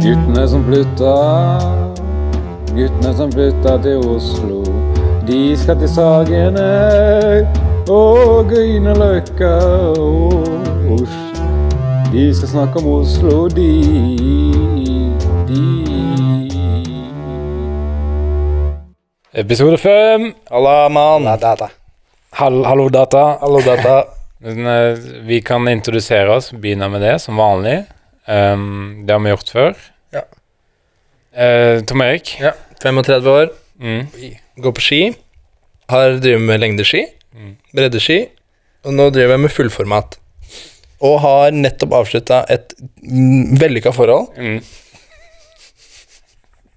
Guttene 0.00 0.48
som 0.48 0.62
flytta, 0.64 1.14
guttene 2.72 3.10
som 3.18 3.32
flytta 3.32 3.74
til 3.84 3.98
Oslo. 4.08 4.62
De 5.28 5.40
skal 5.60 5.76
til 5.82 5.90
Sagene 5.92 6.68
og 7.84 8.48
Grünerløkka 8.48 9.50
og 10.00 10.48
Oslo. 10.96 11.44
De 12.14 12.24
skal 12.38 12.48
snakke 12.54 12.80
om 12.80 12.88
Oslo, 12.94 13.42
de, 13.52 13.68
de. 15.50 15.68
Episode 19.44 19.76
fem. 19.84 20.30
Halla, 20.48 20.88
mann. 20.88 21.28
Hall, 22.40 22.62
hallo, 22.64 22.88
data. 22.88 23.36
Hallo, 23.44 23.60
data. 23.60 24.00
Eh, 24.40 24.96
vi 25.28 25.42
kan 25.44 25.68
introdusere 25.68 26.32
oss, 26.32 26.46
begynne 26.56 26.86
med 26.88 27.02
det, 27.04 27.18
som 27.20 27.36
vanlig. 27.36 27.82
Um, 28.30 29.02
det 29.06 29.14
har 29.16 29.22
vi 29.24 29.32
gjort 29.32 29.50
før. 29.50 29.78
Ja. 30.14 30.22
Uh, 31.34 31.80
Tom 31.88 32.02
Erik? 32.04 32.36
Ja. 32.40 32.52
35 32.82 33.26
år, 33.32 33.50
Mm. 33.80 34.06
går 34.60 34.72
på 34.76 34.82
ski. 34.84 35.00
Har 35.88 36.18
drevet 36.20 36.40
med 36.46 36.60
lengdeski, 36.60 37.06
Mm. 37.34 37.56
breddeski, 37.74 38.18
og 38.84 38.92
nå 38.94 39.10
driver 39.12 39.34
jeg 39.36 39.40
med 39.40 39.50
fullformat. 39.54 40.18
Og 41.00 41.18
har 41.20 41.50
nettopp 41.50 41.92
avslutta 41.96 42.42
et 42.50 42.74
vellykka 43.60 43.92
forhold. 43.96 44.28
Mm. 44.36 44.60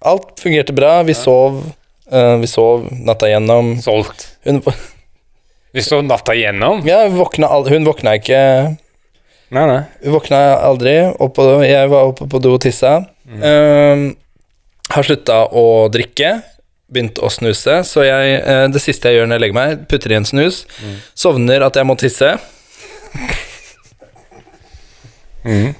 Alt 0.05 0.39
fungerte 0.39 0.73
bra, 0.75 1.01
vi 1.03 1.13
sov. 1.13 1.61
uh, 2.11 2.37
vi 2.37 2.47
sov 2.47 2.87
natta 2.91 3.27
igjennom. 3.29 3.75
Solgt. 3.81 4.27
Hun, 4.45 4.61
Vi 5.73 5.81
sov 5.81 6.03
natta 6.05 6.33
igjennom? 6.35 6.83
ja, 6.85 7.07
våkna, 7.09 7.47
hun 7.69 7.85
våkna 7.87 8.15
ikke 8.19 8.41
Nei, 9.53 9.65
nei. 9.69 9.81
Hun 10.01 10.15
våkna 10.15 10.39
aldri. 10.65 10.95
Opp 11.21 11.37
jeg 11.61 11.91
var 11.91 12.09
oppe 12.09 12.25
på 12.29 12.41
do 12.41 12.55
og 12.55 12.63
tissa. 12.63 12.95
Um, 13.29 14.07
har 14.93 15.05
slutta 15.05 15.43
å 15.53 15.65
drikke. 15.93 16.39
Begynt 16.93 17.21
å 17.21 17.29
snuse. 17.33 17.79
Så 17.87 18.05
jeg, 18.05 18.33
eh, 18.41 18.65
det 18.69 18.81
siste 18.81 19.09
jeg 19.09 19.21
gjør 19.21 19.29
når 19.29 19.39
jeg 19.39 19.43
legger 19.45 19.57
meg, 19.57 19.85
putter 19.89 20.13
i 20.13 20.17
en 20.19 20.27
snus. 20.29 20.63
Sovner 21.17 21.65
at 21.65 21.77
jeg 21.79 21.89
må 21.89 21.95
tisse. 21.97 22.35
Mm. 25.43 25.73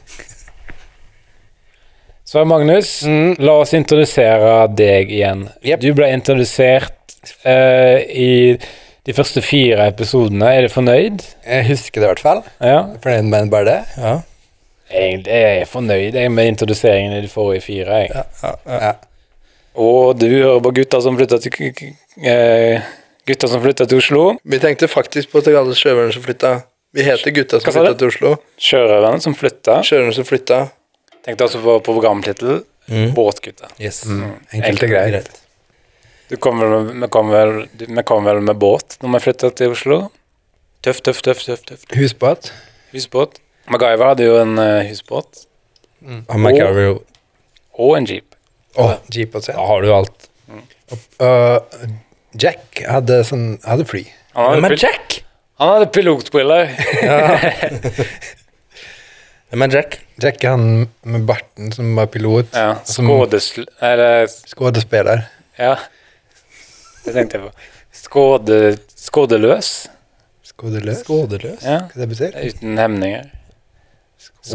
Så 2.34 2.42
Magnus, 2.50 3.04
la 3.38 3.54
oss 3.62 3.76
introdusere 3.78 4.66
deg 4.74 5.12
igjen. 5.14 5.46
Yep. 5.62 5.84
Du 5.86 5.94
ble 5.94 6.10
introdusert 6.16 7.14
uh, 7.46 8.02
i 8.10 8.58
de 9.06 9.14
første 9.14 9.42
fire 9.44 9.88
episodene. 9.92 10.48
Er 10.56 10.62
du 10.68 10.72
fornøyd? 10.74 11.24
Jeg 11.46 11.66
husker 11.68 12.02
det 12.02 12.08
i 12.08 12.12
hvert 12.14 12.24
fall. 12.24 12.44
Ja. 12.64 12.78
Fornøyd 13.04 13.30
med 13.32 13.50
bare 13.52 13.66
det. 13.68 13.80
Ja. 13.98 14.14
Er 14.94 15.24
jeg 15.58 15.68
fornøyd 15.72 16.14
jeg, 16.20 16.32
med 16.32 16.52
introduseringen 16.54 17.16
i 17.18 17.22
de 17.26 17.32
forrige 17.32 17.62
fire. 17.66 18.02
Jeg. 18.04 18.12
Ja, 18.14 18.24
ja, 18.68 18.80
ja. 18.88 18.92
Og 19.76 20.20
du 20.22 20.28
hører 20.30 20.60
på 20.62 20.72
gutta 20.78 21.00
som 21.02 21.16
flytta 21.18 21.40
til 21.42 21.52
k- 21.56 21.96
eh, 22.30 22.82
Gutta 23.26 23.48
som 23.48 23.62
flytta 23.64 23.86
til 23.88 23.98
Oslo. 24.04 24.24
Vi 24.44 24.60
tenkte 24.60 24.88
faktisk 24.92 25.32
på 25.32 25.40
at 25.40 25.48
alle 25.48 25.74
sjørøverne 25.80 26.14
som 26.14 26.24
flytta. 26.26 26.50
Vi 26.94 27.06
heter 27.08 27.32
Gutta 27.34 27.60
som 27.64 27.74
flytta 27.74 27.96
til 27.98 28.12
Oslo. 28.12 28.34
Sjørøverne 28.60 29.22
som 29.24 29.34
flytta. 29.40 29.80
Sjøværende 29.88 30.14
som 30.20 30.28
flytta. 30.28 30.60
Tenkte 31.26 31.48
altså 31.48 31.62
på 31.64 31.80
programtittel 31.88 32.62
Mm. 32.92 33.14
Båtgutta. 33.16 33.70
Yes. 33.80 34.02
Mm. 34.06 34.34
Enkelt 34.58 34.82
og 34.84 34.90
greit. 34.92 35.30
Du 36.34 36.38
kom 36.42 36.58
vel, 36.64 36.74
vi, 36.98 37.08
kom 37.14 37.30
vel, 37.30 37.52
du- 37.78 37.86
vi 37.94 38.04
kom 38.10 38.26
vel 38.26 38.40
med 38.42 38.58
båt 38.62 38.96
når 39.04 39.12
vi 39.16 39.20
flytta 39.28 39.52
til 39.60 39.74
Oslo? 39.76 39.98
Tøff, 40.84 41.00
tøff, 41.06 41.22
tøff. 41.24 41.44
tøff, 41.46 41.62
tøff. 41.70 41.84
Husbåt. 41.96 42.50
Husbåt. 42.92 43.38
MacGyver 43.72 44.10
hadde 44.10 44.26
jo 44.26 44.34
en 44.42 44.58
uh, 44.60 44.82
husbåt. 44.90 45.46
Og 46.04 46.40
MacGyver 46.44 46.82
jo 46.88 46.96
Og 47.80 47.94
en 47.98 48.08
jeep. 48.10 48.34
Og 48.76 48.98
jeep 49.14 49.36
og 49.38 49.46
Da 49.46 49.54
sånn. 49.54 49.62
har 49.70 49.86
du 49.86 49.92
alt. 49.96 50.28
Og 51.24 51.78
Jack 52.42 52.82
hadde 52.90 53.22
sånn 53.30 53.46
Hadde 53.64 53.86
fly. 53.88 54.02
Han 54.34 54.50
hadde, 54.50 54.62
Men 54.66 54.74
pil 54.74 54.82
Jack! 54.84 55.20
han 55.62 55.70
hadde 55.76 55.88
pilotbriller. 55.94 56.66
Hvem 59.54 59.62
er 59.68 59.76
Jack? 59.78 60.00
Jack 60.22 60.44
er 60.44 60.56
han 60.58 60.66
med 61.06 61.26
barten 61.30 61.72
som 61.76 61.94
var 61.98 62.10
pilot. 62.14 62.50
ja. 62.58 62.74
Eller 63.82 64.28
skuespiller. 64.28 65.28
Ja. 65.62 65.76
Det 67.04 67.14
tenkte 67.14 67.40
jeg 67.40 67.46
på. 67.46 67.70
Skåde, 67.94 68.60
skådeløs. 68.96 69.72
Skådeløs? 70.48 71.02
Skådeløs. 71.04 71.64
Ja. 71.66 71.80
Hva 71.92 72.02
det 72.04 72.10
betyr? 72.12 72.38
Uten 72.50 72.78
hemninger. 72.80 73.32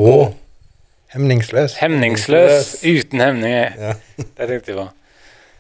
Å. 0.01 0.15
Hemningsløs. 1.15 1.77
Hemningsløs. 1.81 2.73
Uten 2.85 3.23
hemninger. 3.25 3.75
Ja. 3.81 3.95
Det 4.19 4.49
tenkte 4.51 4.73
jeg 4.73 4.79
på. 4.79 4.87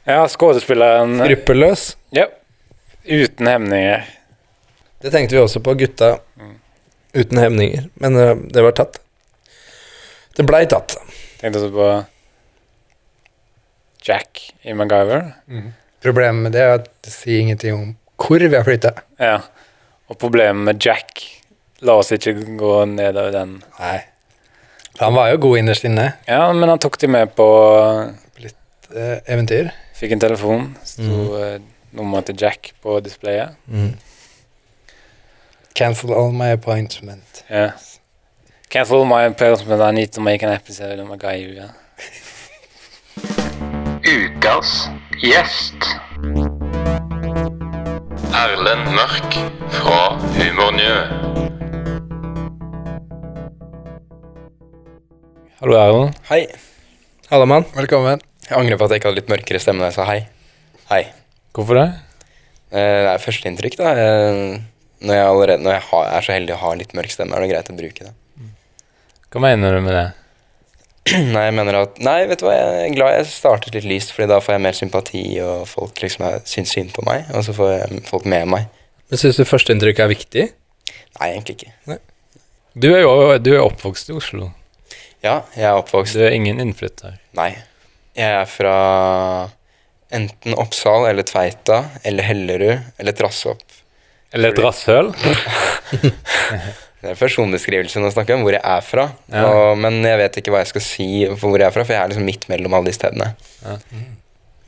Ja, 0.08 0.22
skuespilleren 0.32 1.18
Skruppelløs. 1.20 1.90
Ja. 2.16 2.26
Uten 3.04 3.48
hemninger. 3.48 4.06
Det 5.02 5.12
tenkte 5.14 5.36
vi 5.36 5.42
også 5.42 5.60
på, 5.64 5.74
gutta 5.78 6.16
uten 7.14 7.40
hemninger. 7.40 7.88
Men 8.02 8.16
eh, 8.16 8.34
det 8.52 8.64
var 8.64 8.76
tatt. 8.76 9.00
Det 10.36 10.46
blei 10.48 10.64
tatt. 10.70 10.96
Tenkte 11.40 11.60
også 11.60 11.72
på 11.74 11.88
Jack 14.08 14.42
i 14.62 14.74
MacGyver. 14.76 15.32
Problemet 16.04 16.42
med 16.46 16.54
det 16.54 16.62
er 16.62 16.74
at 16.78 16.90
det 17.04 17.12
sier 17.14 17.42
ingenting 17.42 17.74
om 17.74 17.88
hvor 18.18 18.42
vi 18.42 18.54
har 18.54 18.66
flytta. 18.66 18.92
Ja. 19.22 19.40
Og 20.08 20.18
problemet 20.18 20.64
med 20.64 20.84
Jack 20.84 21.24
La 21.86 21.94
oss 22.00 22.10
ikke 22.10 22.32
gå 22.58 22.72
nedover 22.90 23.30
den. 23.30 23.58
Nei. 23.78 23.98
Han 24.98 25.14
var 25.14 25.28
jo 25.30 25.36
god 25.44 25.60
innerst 25.60 25.84
inne. 25.86 26.08
Ja, 26.26 26.48
men 26.50 26.66
han 26.72 26.80
tok 26.82 26.96
de 26.98 27.06
med 27.06 27.30
på 27.38 27.46
Eh, 28.96 29.18
eventyr. 29.26 29.68
Fikk 29.94 30.12
en 30.12 30.20
telefon. 30.20 30.70
Sto 30.84 31.36
eh, 31.36 31.58
nummeret 31.92 32.30
til 32.30 32.38
Jack 32.40 32.72
på 32.82 33.00
displayet. 33.04 33.56
Cancel 35.76 36.14
all 36.14 36.32
my 36.32 36.52
appointment. 36.52 37.44
Ja. 37.50 37.70
Cancel 38.70 39.04
my 39.04 39.26
appointment. 39.28 39.82
I 39.82 39.92
need 39.92 40.12
to 40.12 40.20
make 40.20 40.42
an 40.42 40.52
episode 40.52 41.00
of 41.00 41.08
MacGyver. 41.08 41.68
Ukas 44.08 44.88
gjest. 45.22 45.82
Erlend 48.38 48.88
Mørk 48.94 49.36
fra 49.74 50.00
Humornjø. 50.36 50.94
Hallo, 55.60 55.74
Erlend. 55.78 56.14
Hei. 56.30 56.42
Hallo, 57.30 57.46
mann. 57.50 57.66
Velkommen. 57.74 58.22
Jeg 58.48 58.56
angrer 58.58 58.78
på 58.80 58.86
at 58.86 58.94
jeg 58.94 59.02
ikke 59.02 59.10
hadde 59.10 59.20
litt 59.20 59.32
mørkere 59.32 59.60
stemme 59.62 59.82
da 59.84 59.90
jeg 59.90 59.98
sa 59.98 60.06
hei. 60.08 60.20
Hei. 60.92 61.02
Hvorfor 61.56 61.80
det? 61.80 61.88
Eh, 62.70 63.02
Det 63.04 63.10
er 63.14 63.24
førsteinntrykk, 63.24 63.76
da. 63.80 63.92
Eh, 63.94 64.60
Når 64.98 65.14
jeg, 65.14 65.26
allerede, 65.30 65.62
når 65.62 65.72
jeg 65.76 65.82
har, 65.92 66.06
er 66.16 66.24
så 66.26 66.32
heldig 66.34 66.54
å 66.56 66.62
ha 66.64 66.70
litt 66.74 66.94
mørk 66.98 67.12
stemme, 67.14 67.36
er 67.36 67.44
det 67.44 67.50
greit 67.52 67.68
å 67.70 67.76
bruke 67.78 68.06
det. 68.08 68.14
Hva 69.30 69.40
mener 69.44 69.76
du 69.76 69.80
med 69.84 69.94
det? 69.94 70.06
Nei, 71.34 71.44
jeg 71.46 71.54
mener 71.56 71.80
at 71.82 71.98
Nei, 72.04 72.18
vet 72.28 72.42
du 72.42 72.48
hva, 72.48 72.54
jeg 72.56 72.88
er 72.88 72.94
glad 72.96 73.14
jeg 73.16 73.28
startet 73.30 73.76
litt 73.76 73.86
lyst, 73.88 74.12
Fordi 74.14 74.28
da 74.32 74.40
får 74.44 74.56
jeg 74.56 74.64
mer 74.66 74.76
sympati, 74.76 75.24
og 75.44 75.64
folk 75.70 76.02
liksom 76.02 76.26
syns 76.48 76.74
synd 76.74 76.92
på 76.96 77.04
meg. 77.08 77.28
Og 77.34 77.46
så 77.46 77.54
får 77.56 77.72
jeg 77.72 78.02
folk 78.08 78.28
med 78.28 78.48
meg. 78.52 78.68
Men 79.08 79.22
Syns 79.22 79.40
du 79.40 79.46
førsteinntrykket 79.48 80.04
er 80.04 80.12
viktig? 80.12 80.46
Nei, 81.18 81.30
egentlig 81.32 81.58
ikke. 81.58 81.98
Du 82.78 82.90
er 82.92 83.02
jo 83.02 83.12
du 83.42 83.52
er 83.54 83.64
oppvokst 83.64 84.12
i 84.12 84.16
Oslo. 84.18 84.50
Ja, 85.24 85.40
jeg 85.56 85.66
er 85.66 85.78
oppvokst 85.80 86.18
Du 86.18 86.22
er 86.26 86.34
ingen 86.36 86.60
innflytter. 86.62 87.16
Nei. 87.38 87.50
Jeg 88.18 88.42
er 88.42 88.50
fra 88.50 88.76
enten 90.14 90.54
Oppsal 90.58 91.08
eller 91.10 91.26
Tveita 91.26 91.82
eller 92.06 92.26
Hellerud 92.26 93.00
eller 93.00 93.16
Trassopp. 93.16 93.64
Eller 94.32 94.52
et 94.52 94.60
rasshøl? 94.60 95.10
Det 96.98 97.12
er 97.12 97.18
personbeskrivelse 97.18 98.00
nå 98.02 98.10
snakke 98.10 98.34
om 98.34 98.42
hvor 98.42 98.56
jeg 98.56 98.62
er 98.64 98.82
fra. 98.82 99.04
Ja. 99.30 99.44
Og, 99.46 99.78
men 99.78 100.00
jeg 100.02 100.18
vet 100.18 100.38
ikke 100.40 100.54
hva 100.54 100.64
jeg 100.64 100.72
skal 100.72 100.82
si 100.82 101.08
for 101.36 101.52
hvor 101.52 101.62
jeg 101.62 101.68
er 101.70 101.74
fra, 101.74 101.84
for 101.86 101.94
jeg 101.94 102.02
er 102.02 102.10
liksom 102.10 102.26
midt 102.26 102.48
mellom 102.50 102.74
alle 102.74 102.90
de 102.90 102.96
stedene. 102.96 103.28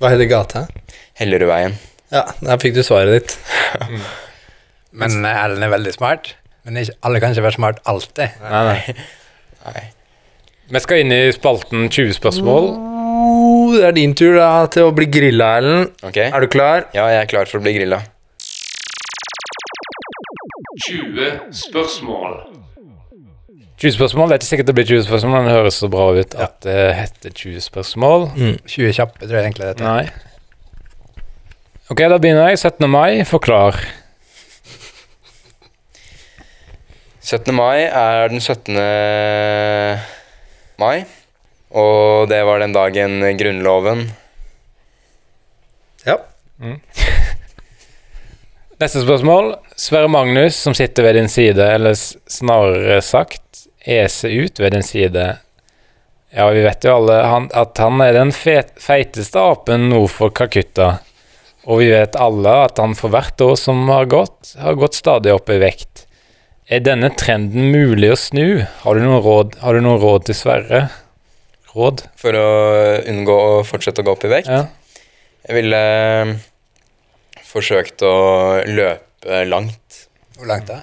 Hva 0.01 0.13
heter 0.13 0.31
gata? 0.31 0.67
Hellerudveien. 1.19 1.75
Ja, 2.15 2.25
der 2.43 2.61
fikk 2.63 2.77
du 2.79 2.85
svaret 2.87 3.17
ditt. 3.19 3.35
Men 4.91 5.25
eh, 5.27 5.43
Ellen 5.45 5.63
er 5.67 5.73
veldig 5.75 5.95
smart. 5.95 6.33
Men 6.67 6.79
ikke, 6.83 6.95
alle 7.07 7.21
kan 7.23 7.35
ikke 7.35 7.47
være 7.47 7.59
smart 7.59 7.83
alltid. 7.89 8.39
Nei, 8.43 8.63
nei. 8.71 8.95
Nei. 9.67 9.85
Vi 10.71 10.83
skal 10.83 11.03
inn 11.03 11.15
i 11.15 11.21
spalten 11.35 11.89
20 11.91 12.15
spørsmål. 12.19 12.71
Oh, 12.79 13.75
det 13.75 13.85
er 13.89 13.95
din 13.97 14.15
tur 14.19 14.37
da 14.39 14.51
til 14.73 14.89
å 14.89 14.95
bli 14.95 15.07
grilla, 15.11 15.53
Ellen. 15.61 15.89
Okay. 16.07 16.31
Er 16.31 16.43
du 16.43 16.51
klar? 16.51 16.87
Ja, 16.95 17.09
jeg 17.11 17.25
er 17.25 17.31
klar 17.31 17.51
for 17.51 17.59
å 17.59 17.65
bli 17.67 17.75
grilla. 17.79 18.01
20 20.87 21.53
spørsmål. 21.53 22.41
20 23.81 23.93
spørsmål, 23.97 24.29
Det 24.29 24.35
er 24.35 24.39
ikke 24.41 24.51
sikkert 24.51 24.67
det 24.67 24.75
blir 24.77 24.89
20 24.91 25.05
spørsmål, 25.09 25.33
men 25.39 25.47
det 25.49 25.55
høres 25.57 25.79
så 25.81 25.89
bra 25.93 26.11
ut 26.13 26.35
at 26.35 26.59
det 26.67 26.95
heter 26.99 27.31
20 27.33 27.61
spørsmål. 27.65 28.27
20 28.69 28.93
kjappe, 28.93 29.25
tror 29.25 29.39
jeg 29.39 29.47
egentlig 29.49 29.65
det 29.65 29.73
heter. 29.75 29.85
Nei. 29.89 30.11
Ok, 31.91 31.99
da 32.13 32.19
begynner 32.23 32.49
jeg. 32.53 32.59
17. 32.61 32.87
mai, 32.91 33.25
forklar. 33.25 33.79
17. 37.21 37.55
mai 37.55 37.85
er 37.87 38.29
den 38.33 38.41
17. 38.41 38.77
mai. 40.81 41.05
Og 41.71 42.29
det 42.31 42.41
var 42.47 42.59
den 42.59 42.73
dagen 42.75 43.21
Grunnloven 43.39 44.09
Ja. 46.07 46.17
Neste 48.81 49.03
spørsmål. 49.03 49.51
Sverre 49.77 50.09
Magnus, 50.09 50.57
som 50.57 50.73
sitter 50.75 51.05
ved 51.05 51.19
din 51.19 51.29
side, 51.29 51.61
eller 51.61 51.93
snarere 52.33 53.03
sagt 53.05 53.67
ese 53.85 54.29
ut 54.29 54.61
ved 54.61 54.73
din 54.73 54.83
side. 54.83 55.25
Ja, 56.33 56.47
vi 56.49 56.63
vet 56.65 56.87
jo 56.89 56.95
alle 56.95 57.19
han, 57.29 57.51
at 57.53 57.77
han 57.77 58.01
er 58.01 58.17
den 58.17 58.33
fet, 58.33 58.73
feiteste 58.81 59.37
apen 59.37 59.91
nord 59.91 60.09
for 60.15 60.33
Kakutta. 60.33 60.95
Og 61.69 61.83
vi 61.83 61.91
vet 61.93 62.17
alle 62.17 62.55
at 62.71 62.81
han 62.81 62.97
for 62.97 63.13
hvert 63.13 63.45
år 63.45 63.53
som 63.61 63.85
har 63.93 64.09
gått, 64.09 64.55
har 64.57 64.81
gått 64.81 64.97
stadig 64.97 65.35
opp 65.37 65.53
i 65.53 65.61
vekt. 65.61 66.07
Er 66.65 66.81
denne 66.81 67.13
trenden 67.21 67.69
mulig 67.75 68.15
å 68.15 68.17
snu? 68.17 68.63
Har 68.87 68.97
du 68.97 69.05
noen 69.05 69.21
råd, 69.27 69.59
har 69.61 69.77
du 69.77 69.85
noen 69.85 70.01
råd 70.01 70.31
til 70.31 70.41
Sverre? 70.41 70.87
Råd? 71.75 72.07
for 72.17 72.33
å 72.33 72.49
unngå 73.13 73.37
å 73.51 73.61
fortsette 73.69 74.01
å 74.01 74.09
gå 74.09 74.17
opp 74.17 74.25
i 74.25 74.33
vekt. 74.33 74.49
Ja. 74.49 74.65
Jeg 75.45 75.61
ville 75.61 75.83
forsøkt 77.51 78.05
å 78.07 78.15
løpe 78.69 79.45
langt. 79.49 80.05
Hvor 80.39 80.49
langt 80.51 80.71
da? 80.71 80.83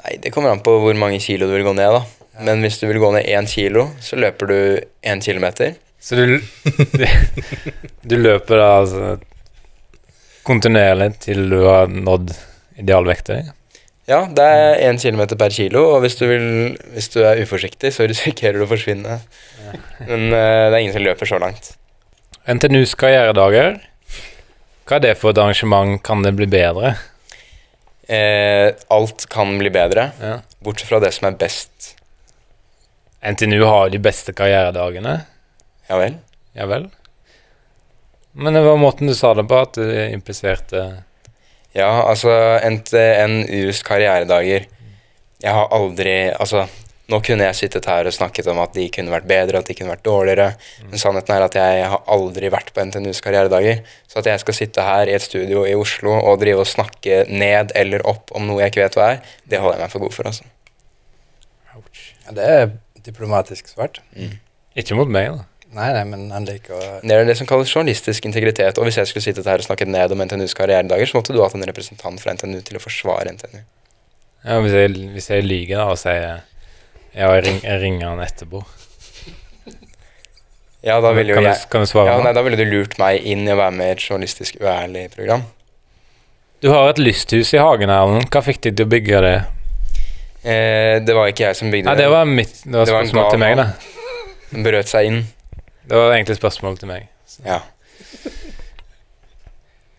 Nei, 0.00 0.16
det 0.22 0.32
kommer 0.32 0.54
an 0.54 0.62
på 0.64 0.78
hvor 0.80 0.96
mange 0.96 1.20
kilo 1.22 1.48
du 1.48 1.56
vil 1.56 1.66
gå 1.66 1.74
ned, 1.76 1.96
da. 1.98 2.04
Men 2.46 2.62
hvis 2.64 2.78
du 2.80 2.86
vil 2.88 3.00
gå 3.02 3.10
ned 3.12 3.28
én 3.28 3.48
kilo, 3.50 3.90
så 4.00 4.16
løper 4.16 4.48
du 4.48 4.58
én 5.04 5.20
kilometer. 5.24 5.74
Så 6.00 6.16
du, 6.16 6.38
du 8.08 8.14
løper 8.16 8.56
da 8.56 8.68
altså 8.78 9.08
kontinuerlig 10.48 11.12
til 11.26 11.50
du 11.52 11.58
har 11.66 11.90
nådd 11.92 12.32
idealvekta 12.80 13.36
di? 13.36 13.50
Ja, 14.10 14.24
det 14.26 14.42
er 14.42 14.80
én 14.88 14.98
kilometer 14.98 15.38
per 15.38 15.52
kilo, 15.54 15.84
og 15.92 16.00
hvis 16.02 16.16
du, 16.18 16.24
vil, 16.26 16.46
hvis 16.96 17.12
du 17.12 17.20
er 17.22 17.42
uforsiktig, 17.44 17.92
så 17.94 18.06
risikerer 18.10 18.58
du 18.58 18.64
å 18.64 18.70
forsvinne. 18.70 19.20
Men 20.08 20.26
uh, 20.32 20.70
det 20.70 20.72
er 20.72 20.80
ingen 20.80 20.96
som 20.96 21.04
løper 21.04 21.28
så 21.28 21.38
langt. 21.42 21.74
NTNUs 22.48 22.96
karrieredager. 22.98 23.76
Hva 24.90 24.98
er 24.98 25.04
det 25.04 25.12
for 25.20 25.30
et 25.30 25.38
arrangement? 25.38 26.00
Kan 26.02 26.24
det 26.26 26.32
bli 26.34 26.48
bedre? 26.50 26.96
Eh, 28.10 28.72
alt 28.90 29.28
kan 29.30 29.52
bli 29.60 29.70
bedre, 29.70 30.08
Ja. 30.20 30.40
bortsett 30.58 30.88
fra 30.88 30.98
det 30.98 31.12
som 31.14 31.28
er 31.28 31.36
best. 31.38 31.94
NTNU 33.22 33.62
har 33.64 33.90
de 33.90 33.98
beste 34.02 34.32
karrieredagene. 34.34 35.20
Ja 35.88 35.96
vel? 36.00 36.16
Ja 36.56 36.66
vel. 36.66 36.88
Men 38.34 38.54
det 38.54 38.62
var 38.64 38.76
måten 38.82 39.06
du 39.06 39.14
sa 39.14 39.32
det 39.34 39.46
på, 39.46 39.60
at 39.62 39.72
du 39.74 39.82
impliserte 40.10 41.04
Ja, 41.74 42.02
altså 42.08 42.30
NTNUs 42.66 43.82
karrieredager 43.86 44.66
Jeg 45.42 45.52
har 45.54 45.68
aldri 45.70 46.30
Altså, 46.34 46.66
nå 47.10 47.18
kunne 47.26 47.46
jeg 47.48 47.58
sittet 47.58 47.88
her 47.90 48.06
og 48.06 48.14
snakket 48.14 48.48
om 48.52 48.60
at 48.62 48.74
de 48.76 48.86
kunne 48.94 49.12
vært 49.12 49.26
bedre, 49.30 49.60
at 49.60 49.68
de 49.68 49.74
kunne 49.76 49.92
vært 49.92 50.04
dårligere. 50.06 50.52
Men 50.86 51.02
sannheten 51.02 51.34
er 51.34 51.46
at 51.46 51.58
jeg 51.58 51.88
har 51.92 52.04
aldri 52.14 52.50
vært 52.52 52.70
på 52.76 52.84
NTNUs 52.86 53.22
karrieredager. 53.24 53.82
Så 54.10 54.20
at 54.22 54.30
jeg 54.30 54.42
skal 54.44 54.56
sitte 54.56 54.86
her 54.86 55.10
i 55.10 55.16
et 55.16 55.24
studio 55.24 55.64
i 55.66 55.74
Oslo 55.78 56.14
og 56.18 56.40
drive 56.42 56.62
og 56.64 56.70
snakke 56.70 57.24
ned 57.30 57.74
eller 57.78 58.06
opp 58.08 58.30
om 58.36 58.46
noe 58.46 58.62
jeg 58.62 58.74
ikke 58.74 58.84
vet 58.84 58.98
hva 58.98 59.12
er, 59.16 59.22
det 59.50 59.62
holder 59.62 59.78
jeg 59.78 59.84
meg 59.84 59.94
for 59.94 60.06
god 60.06 60.16
for, 60.16 60.30
altså. 60.30 60.48
Ja, 62.26 62.34
det 62.36 62.50
er 62.54 62.66
diplomatisk 63.06 63.70
svart. 63.72 64.02
Ikke 64.78 64.98
mot 64.98 65.10
meg, 65.10 65.32
da. 65.34 65.46
Nei, 65.70 65.88
nei, 65.94 66.02
men 66.06 66.22
han 66.34 66.46
liker 66.48 66.74
å 66.74 66.84
Det 67.02 67.14
er 67.14 67.28
det 67.28 67.36
som 67.38 67.46
kalles 67.46 67.70
journalistisk 67.70 68.24
integritet. 68.26 68.78
Og 68.78 68.88
hvis 68.88 68.98
jeg 68.98 69.10
skulle 69.10 69.22
sittet 69.22 69.46
her 69.46 69.62
og 69.62 69.66
snakket 69.66 69.90
ned 69.90 70.14
om 70.14 70.22
NTNUs 70.26 70.54
karrieredager, 70.58 71.06
så 71.06 71.18
måtte 71.18 71.34
du 71.34 71.42
hatt 71.44 71.54
en 71.54 71.66
representant 71.66 72.22
fra 72.22 72.34
NTNU 72.34 72.58
til 72.66 72.78
å 72.78 72.82
forsvare 72.82 73.34
NTNU. 73.36 73.60
Ja, 74.40 74.56
hvis, 74.64 74.74
jeg, 74.74 75.10
hvis 75.14 75.30
jeg 75.30 75.46
lyver 75.46 75.78
da, 75.78 75.86
og 75.92 76.00
sier 76.00 76.42
ja, 77.14 77.30
jeg, 77.34 77.44
ring, 77.46 77.60
jeg 77.64 77.80
ringer 77.82 78.12
han 78.12 78.22
etterpå 78.24 78.62
Ja, 80.88 80.96
da 81.02 81.10
ville 81.12 81.34
jo 81.34 81.40
kan, 81.40 81.48
jeg 81.50 81.60
du, 81.60 81.68
kan 81.72 81.84
du 81.84 81.88
svare 81.90 82.14
ja, 82.14 82.20
nei, 82.24 82.32
Da 82.36 82.44
ville 82.46 82.58
du 82.60 82.64
lurt 82.68 82.94
meg 83.00 83.24
inn 83.28 83.46
i 83.48 83.52
å 83.52 83.58
være 83.58 83.74
med 83.76 83.90
i 83.90 83.94
et 83.96 84.04
journalistisk 84.04 84.60
uærlig 84.62 85.08
program. 85.12 85.42
Du 86.60 86.70
har 86.72 86.92
et 86.92 87.00
lysthus 87.00 87.52
i 87.56 87.60
hagen, 87.60 87.92
Erlend. 87.92 88.28
Hva 88.32 88.42
fikk 88.44 88.62
de 88.66 88.72
til 88.76 88.88
å 88.88 88.92
bygge 88.92 89.20
det? 89.24 89.36
Eh, 90.40 90.96
det 91.04 91.16
var 91.16 91.28
ikke 91.28 91.50
jeg 91.50 91.58
som 91.58 91.72
bygde 91.72 91.90
Nei, 91.90 91.98
det 92.00 92.06
var 92.08 92.28
mitt 92.28 92.62
Det 92.64 92.72
var 92.72 92.88
Det 92.88 92.94
var 92.94 93.04
spørsmål 93.04 93.34
til 93.34 93.42
meg, 93.42 93.58
da. 93.60 93.66
Den 94.50 94.64
brøt 94.64 94.88
seg 94.88 95.08
inn. 95.10 95.20
Det 95.84 95.98
var 95.98 96.14
egentlig 96.14 96.38
spørsmål 96.38 96.78
til 96.80 96.90
meg. 96.90 97.10
Ja. 97.44 97.60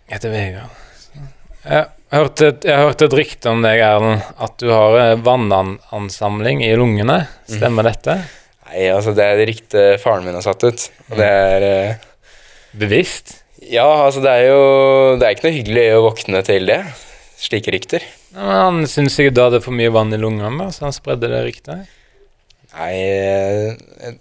Jeg 0.09 0.17
heter 0.17 0.33
Vegard. 0.33 0.79
Jeg 1.61 1.87
hørte, 2.11 2.51
jeg 2.65 2.81
hørte 2.81 3.07
et 3.07 3.15
rykte 3.15 3.51
om 3.51 3.61
deg, 3.63 3.81
Erlend, 3.85 4.23
at 4.41 4.55
du 4.61 4.71
har 4.73 4.97
eh, 4.99 5.19
vannansamling 5.21 6.63
i 6.65 6.71
lungene. 6.79 7.19
Stemmer 7.49 7.85
dette? 7.91 8.17
Nei, 8.71 8.87
altså, 8.89 9.13
det 9.17 9.27
er 9.27 9.37
det 9.37 9.47
ryktet 9.51 10.01
faren 10.01 10.25
min 10.25 10.37
har 10.37 10.45
satt 10.45 10.63
ut. 10.65 10.87
Og 11.11 11.19
det 11.19 11.27
er 11.27 11.67
eh, 11.67 12.09
Bevisst? 12.81 13.37
Ja, 13.61 13.85
altså, 14.07 14.23
det 14.23 14.31
er 14.31 14.47
jo 14.47 14.61
Det 15.19 15.27
er 15.27 15.35
ikke 15.35 15.49
noe 15.49 15.57
hyggelig 15.59 15.85
å 15.93 16.03
våkne 16.07 16.41
til 16.47 16.69
det. 16.71 16.81
Slike 17.41 17.73
rykter. 17.75 18.05
Nei, 18.33 18.45
men 18.45 18.57
Han 18.57 18.83
syntes 18.89 19.17
sikkert 19.19 19.37
du 19.37 19.43
hadde 19.43 19.63
for 19.65 19.75
mye 19.75 19.91
vann 19.93 20.13
i 20.15 20.19
lungene, 20.21 20.69
så 20.73 20.87
han 20.87 20.95
spredde 20.95 21.29
det 21.31 21.41
ryktet. 21.45 21.89
Nei, 22.71 22.91
jeg 22.95 24.15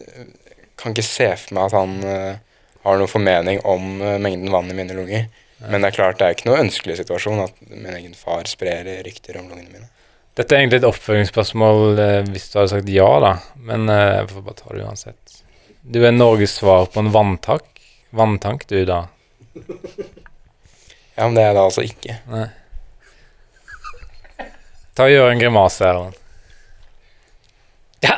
kan 0.81 0.94
ikke 0.94 1.06
se 1.06 1.28
for 1.38 1.56
meg 1.56 1.69
at 1.69 1.76
han 1.76 1.93
eh, 2.02 2.40
har 2.84 2.98
noen 2.98 3.12
formening 3.12 3.60
om 3.69 4.00
eh, 4.02 4.19
mengden 4.22 4.50
vann 4.52 4.72
i 4.72 4.76
mine 4.76 4.96
lunger. 4.96 5.28
Men 5.68 5.82
det 5.82 5.88
er 5.90 5.96
klart 5.96 6.18
det 6.20 6.26
er 6.26 6.34
ikke 6.36 6.48
noe 6.48 6.60
ønskelig 6.62 6.94
situasjon 7.02 7.42
at 7.44 7.54
min 7.68 7.92
egen 7.92 8.14
far 8.16 8.44
sprer 8.48 8.86
rykter 9.04 9.36
om 9.40 9.46
lungene 9.50 9.68
mine. 9.68 9.88
Dette 10.38 10.54
er 10.54 10.60
egentlig 10.62 10.78
et 10.80 10.88
oppfølgingsspørsmål 10.88 11.78
eh, 12.00 12.20
hvis 12.30 12.46
du 12.48 12.54
hadde 12.60 12.72
sagt 12.72 12.88
ja, 12.92 13.10
da. 13.20 13.32
Men 13.68 13.80
eh, 13.92 14.20
jeg 14.20 14.28
får 14.30 14.42
bare 14.46 14.60
ta 14.60 14.68
det 14.72 14.84
uansett. 14.86 15.24
Du 15.82 15.98
er 16.06 16.12
Norges 16.14 16.54
svar 16.60 16.82
på 16.92 16.98
en 17.02 17.12
vanntank. 17.12 17.68
Vanntank, 18.16 18.60
du, 18.70 18.78
da. 18.88 19.00
Ja, 21.16 21.22
men 21.26 21.34
det 21.36 21.42
er 21.44 21.48
jeg 21.50 21.58
da 21.58 21.66
altså 21.66 21.82
ikke. 21.84 22.12
Nei. 22.30 22.46
Ta 24.96 25.00
og 25.06 25.12
Gjør 25.12 25.32
en 25.34 25.42
grimase, 25.42 25.82
Erlend. 25.90 26.16
Ja! 28.06 28.16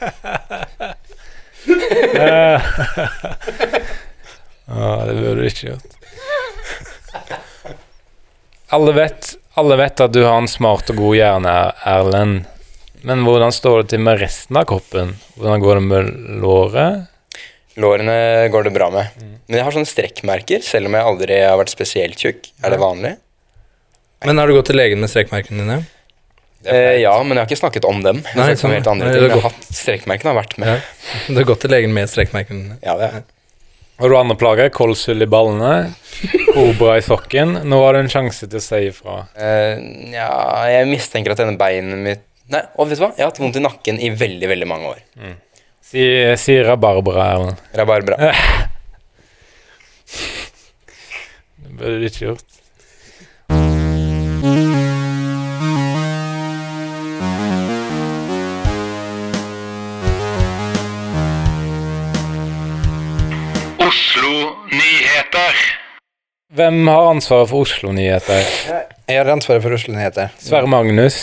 Ja, 4.70 5.04
det 5.06 5.14
burde 5.18 5.40
du 5.40 5.46
ikke 5.48 5.72
gjort. 5.72 5.96
Alle 8.70 8.92
vet, 8.94 9.32
alle 9.58 9.76
vet 9.80 10.00
at 10.04 10.12
du 10.14 10.22
har 10.22 10.38
en 10.38 10.48
smart 10.50 10.90
og 10.92 10.98
god 11.00 11.16
hjerne, 11.18 11.54
Erlend. 11.90 12.44
Men 13.02 13.22
hvordan 13.24 13.52
står 13.54 13.82
det 13.82 13.94
til 13.94 14.02
med 14.04 14.20
resten 14.20 14.58
av 14.60 14.66
kroppen? 14.68 15.14
Hvordan 15.40 15.62
går 15.62 15.78
det 15.80 15.84
med 15.88 16.10
låret? 16.42 17.06
Lårene 17.80 18.14
går 18.52 18.66
det 18.68 18.72
bra 18.74 18.90
med. 18.92 19.08
Men 19.48 19.56
jeg 19.58 19.64
har 19.66 19.74
sånne 19.74 19.88
strekkmerker, 19.88 20.60
selv 20.66 20.90
om 20.90 20.96
jeg 20.98 21.06
aldri 21.08 21.38
har 21.40 21.56
vært 21.58 21.72
spesielt 21.72 22.20
tjukk. 22.20 22.50
Er 22.62 22.74
det 22.74 22.80
vanlig? 22.82 23.14
Men 24.28 24.36
har 24.38 24.50
du 24.50 24.54
gått 24.58 24.68
til 24.68 24.76
legen 24.76 25.00
med 25.00 25.08
strekkmerkene 25.10 25.64
dine? 25.64 25.78
Eh, 26.68 26.98
ja, 27.00 27.14
men 27.24 27.38
jeg 27.38 27.40
har 27.40 27.48
ikke 27.48 27.62
snakket 27.62 27.86
om 27.88 28.02
dem. 28.04 28.18
Jeg 28.20 28.36
har 28.36 28.42
Nei, 28.42 28.52
snakket 28.52 28.60
om 28.60 28.66
sånn. 28.66 28.74
helt 28.76 28.90
andre 28.92 29.06
ting. 29.08 29.14
det 29.16 29.20
er 29.22 29.30
Jeg 29.30 29.40
har 29.40 29.46
hatt 29.48 29.68
Strekkmerkene 29.80 30.32
har 30.34 30.38
vært 30.42 30.58
med. 30.60 30.68
Ja. 30.74 31.20
Du 31.30 31.38
har 31.40 31.46
gått 31.48 31.62
til 31.64 31.72
legen 31.72 31.94
med 31.96 32.10
strekkmerkene 32.12 32.66
dine? 32.66 32.76
Ja, 32.84 32.98
det 33.00 33.08
er. 33.08 33.22
Har 34.00 34.08
du 34.08 34.16
andre 34.16 34.36
plager? 34.40 34.70
Kolshull 34.72 35.20
i 35.22 35.26
ballene? 35.28 35.92
Kobra 36.54 36.94
i 36.96 37.02
sokken? 37.04 37.50
Nå 37.68 37.80
har 37.82 37.92
du 37.92 37.98
en 38.00 38.08
sjanse 38.08 38.46
til 38.48 38.56
å 38.56 38.62
si 38.64 38.78
ifra. 38.88 39.16
Uh, 39.36 39.76
ja, 40.14 40.30
jeg 40.72 40.88
mistenker 40.88 41.34
at 41.34 41.42
denne 41.42 41.60
beinet 41.60 42.00
mitt 42.00 42.24
Nei, 42.50 42.62
og 42.80 42.88
vet 42.88 42.98
du 42.98 43.04
hva? 43.04 43.10
Jeg 43.14 43.22
har 43.22 43.28
hatt 43.30 43.38
vondt 43.38 43.60
i 43.60 43.62
nakken 43.62 44.00
i 44.02 44.08
veldig, 44.10 44.48
veldig 44.50 44.66
mange 44.66 44.88
år. 44.88 45.02
Si, 45.84 46.02
si 46.40 46.56
rabarbra, 46.66 47.28
Erlend. 47.36 47.60
Rabarbra. 47.78 48.16
Det 51.60 51.70
burde 51.76 52.00
du 52.00 52.08
ikke 52.08 52.24
gjort. 52.24 52.59
Oslo-nyheter. 63.90 65.54
Hvem 66.54 66.76
har 66.90 67.08
ansvaret 67.10 67.48
for 67.50 67.64
Oslo-nyheter? 67.64 68.44
Jeg 69.10 69.18
har 69.18 69.30
ansvaret 69.32 69.62
for 69.64 69.74
Oslo 69.74 69.94
Nyheter. 69.96 70.28
Sverre 70.38 70.68
Magnus. 70.70 71.16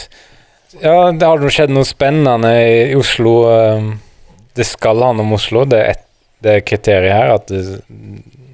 Ja, 0.82 1.12
det 1.16 1.24
har 1.30 1.44
skjedd 1.54 1.72
noe 1.72 1.88
spennende 1.88 2.52
i 2.60 2.96
Oslo. 3.00 3.34
eh, 3.54 3.88
Det 4.58 4.66
skal 4.68 5.00
handle 5.06 5.24
om 5.24 5.32
Oslo. 5.38 5.64
Det 5.70 5.80
er, 5.80 5.94
et, 5.96 6.04
det 6.44 6.56
er 6.58 6.66
kriteriet 6.68 7.14
her 7.16 7.32
at 7.38 7.48
det, 7.54 7.62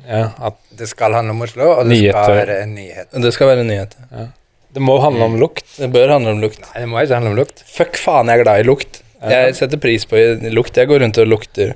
ja, 0.09 0.27
at 0.49 0.59
Det 0.77 0.89
skal 0.91 1.13
handle 1.17 1.33
om 1.33 1.41
Oslo, 1.47 1.69
og 1.79 1.85
det 1.89 1.95
Nyheter. 1.95 2.23
skal 2.23 2.37
være 2.43 2.65
nyheter. 2.69 3.21
Det 3.25 3.33
skal 3.33 3.47
være 3.53 3.63
nyheter. 3.63 4.29
det 4.73 4.81
må 4.81 4.99
handle 5.01 5.23
om 5.31 5.39
lukt. 5.41 5.65
Det 5.79 5.89
bør 5.93 6.13
handle 6.17 6.35
om 6.37 6.41
lukt. 6.43 6.59
Nei, 6.61 6.81
det 6.83 6.89
må 6.91 7.01
ikke 7.01 7.13
handle 7.17 7.31
om 7.33 7.39
lukt. 7.41 7.63
Fuck 7.69 7.97
faen, 8.01 8.29
jeg 8.29 8.39
er 8.39 8.43
glad 8.45 8.59
i 8.61 8.67
lukt. 8.69 9.01
Jeg 9.23 9.55
setter 9.55 9.77
pris 9.79 10.05
på 10.05 10.19
lukt. 10.53 10.77
Jeg 10.77 10.87
går 10.91 10.99
rundt 11.05 11.17
og 11.23 11.27
lukter. 11.33 11.73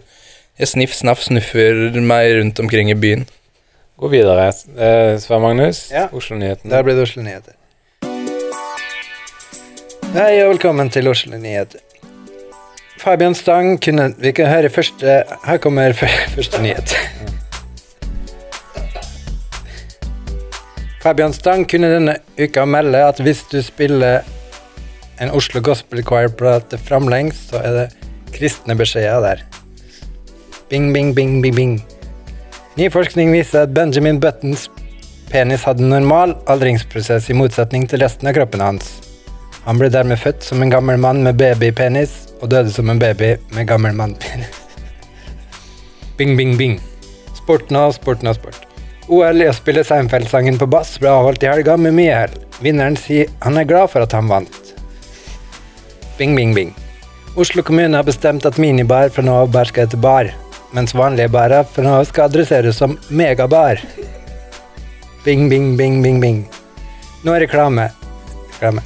Jeg 0.58 0.72
sniff, 0.72 0.94
snaff, 0.98 1.22
snuffer 1.22 1.78
meg 2.02 2.32
rundt 2.40 2.60
omkring 2.64 2.90
i 2.90 2.96
byen. 2.98 3.26
Gå 4.02 4.10
videre. 4.10 4.50
Svein 5.22 5.42
Magnus, 5.44 5.88
Ja. 5.92 6.08
Oslo-nyhetene. 6.14 6.72
Der 6.72 6.84
blir 6.84 6.96
det 6.98 7.04
Oslo 7.06 7.22
Nyheter. 7.26 7.54
Hei 10.14 10.42
og 10.44 10.54
velkommen 10.56 10.90
til 10.90 11.08
Oslo 11.12 11.38
Nyheter. 11.38 11.80
Fabian 12.98 13.36
Stang 13.38 13.78
kunne 13.82 14.16
Vi 14.18 14.32
kan 14.34 14.48
høre 14.50 14.70
første 14.74 15.24
Her 15.46 15.58
kommer 15.62 15.94
første 16.36 16.62
nyhet. 16.62 16.96
Fabian 21.04 21.34
Stang 21.34 21.68
kunne 21.70 21.92
denne 21.94 22.18
uka 22.40 22.66
melde 22.66 23.04
at 23.06 23.22
hvis 23.22 23.44
du 23.52 23.62
spiller 23.62 24.26
en 25.22 25.30
Oslo 25.32 25.62
Gospel 25.62 26.02
Choir-plate 26.04 26.78
framlengs, 26.78 27.46
så 27.52 27.62
er 27.62 27.78
det 27.78 27.88
kristne 28.34 28.76
beskjeder 28.78 29.22
der. 29.22 29.46
Bing, 30.70 30.94
bing, 30.94 31.14
bing, 31.14 31.42
bing, 31.42 31.56
bing. 31.56 31.76
Ny 32.76 32.90
forskning 32.92 33.32
viser 33.32 33.64
at 33.64 33.72
Benjamin 33.72 34.18
Buttons 34.20 34.66
penis 35.32 35.64
hadde 35.64 35.86
normal 35.88 36.34
aldringsprosess 36.52 37.30
i 37.32 37.36
motsetning 37.40 37.86
til 37.88 38.02
resten 38.04 38.28
av 38.28 38.36
kroppen 38.36 38.64
hans. 38.66 38.90
Han 39.64 39.80
ble 39.80 39.88
dermed 39.92 40.20
født 40.20 40.44
som 40.44 40.60
en 40.64 40.72
gammel 40.72 41.00
mann 41.00 41.22
med 41.24 41.40
babypenis 41.40 42.18
og 42.42 42.50
døde 42.52 42.74
som 42.76 42.92
en 42.92 43.00
baby 43.00 43.38
med 43.56 43.68
gammel 43.70 43.96
mannpenis. 43.96 44.60
Bing, 46.20 46.36
bing, 46.36 46.58
bing. 46.60 46.80
Sporten 47.38 47.80
og 47.80 47.94
sporten 47.96 48.28
og 48.28 48.36
sport. 48.36 48.66
OL 49.08 49.40
i 49.40 49.48
å 49.48 49.54
spille 49.56 49.86
Seinfeld-sangen 49.88 50.60
på 50.60 50.68
bass 50.68 50.98
ble 51.00 51.14
avholdt 51.14 51.46
i 51.46 51.52
helga 51.52 51.78
med 51.80 51.96
mye 51.96 52.16
hell. 52.26 52.34
Vinneren 52.60 52.98
sier 53.00 53.32
han 53.46 53.56
er 53.56 53.70
glad 53.70 53.94
for 53.94 54.04
at 54.04 54.16
han 54.18 54.28
vant. 54.28 54.74
Bing, 56.18 56.36
bing, 56.36 56.52
bing. 56.58 56.74
Oslo 57.40 57.64
kommune 57.64 57.96
har 57.96 58.04
bestemt 58.04 58.50
at 58.50 58.60
minibar 58.60 59.14
fra 59.16 59.24
nå 59.24 59.38
av 59.46 59.54
bare 59.54 59.70
skal 59.70 59.86
hete 59.86 60.00
bar, 60.02 60.34
mens 60.76 60.96
vanlige 60.96 61.30
barer 61.32 61.64
for 61.72 61.84
nå 61.86 62.04
skal 62.10 62.28
adresseres 62.28 62.78
som 62.80 62.98
megabar. 63.10 63.82
Bing, 65.24 65.50
bing, 65.50 65.78
bing, 65.78 66.04
bing, 66.04 66.22
bing. 66.22 66.50
Nå 67.24 67.34
er 67.34 67.40
reklame. 67.46 67.90
Reklame. 68.54 68.82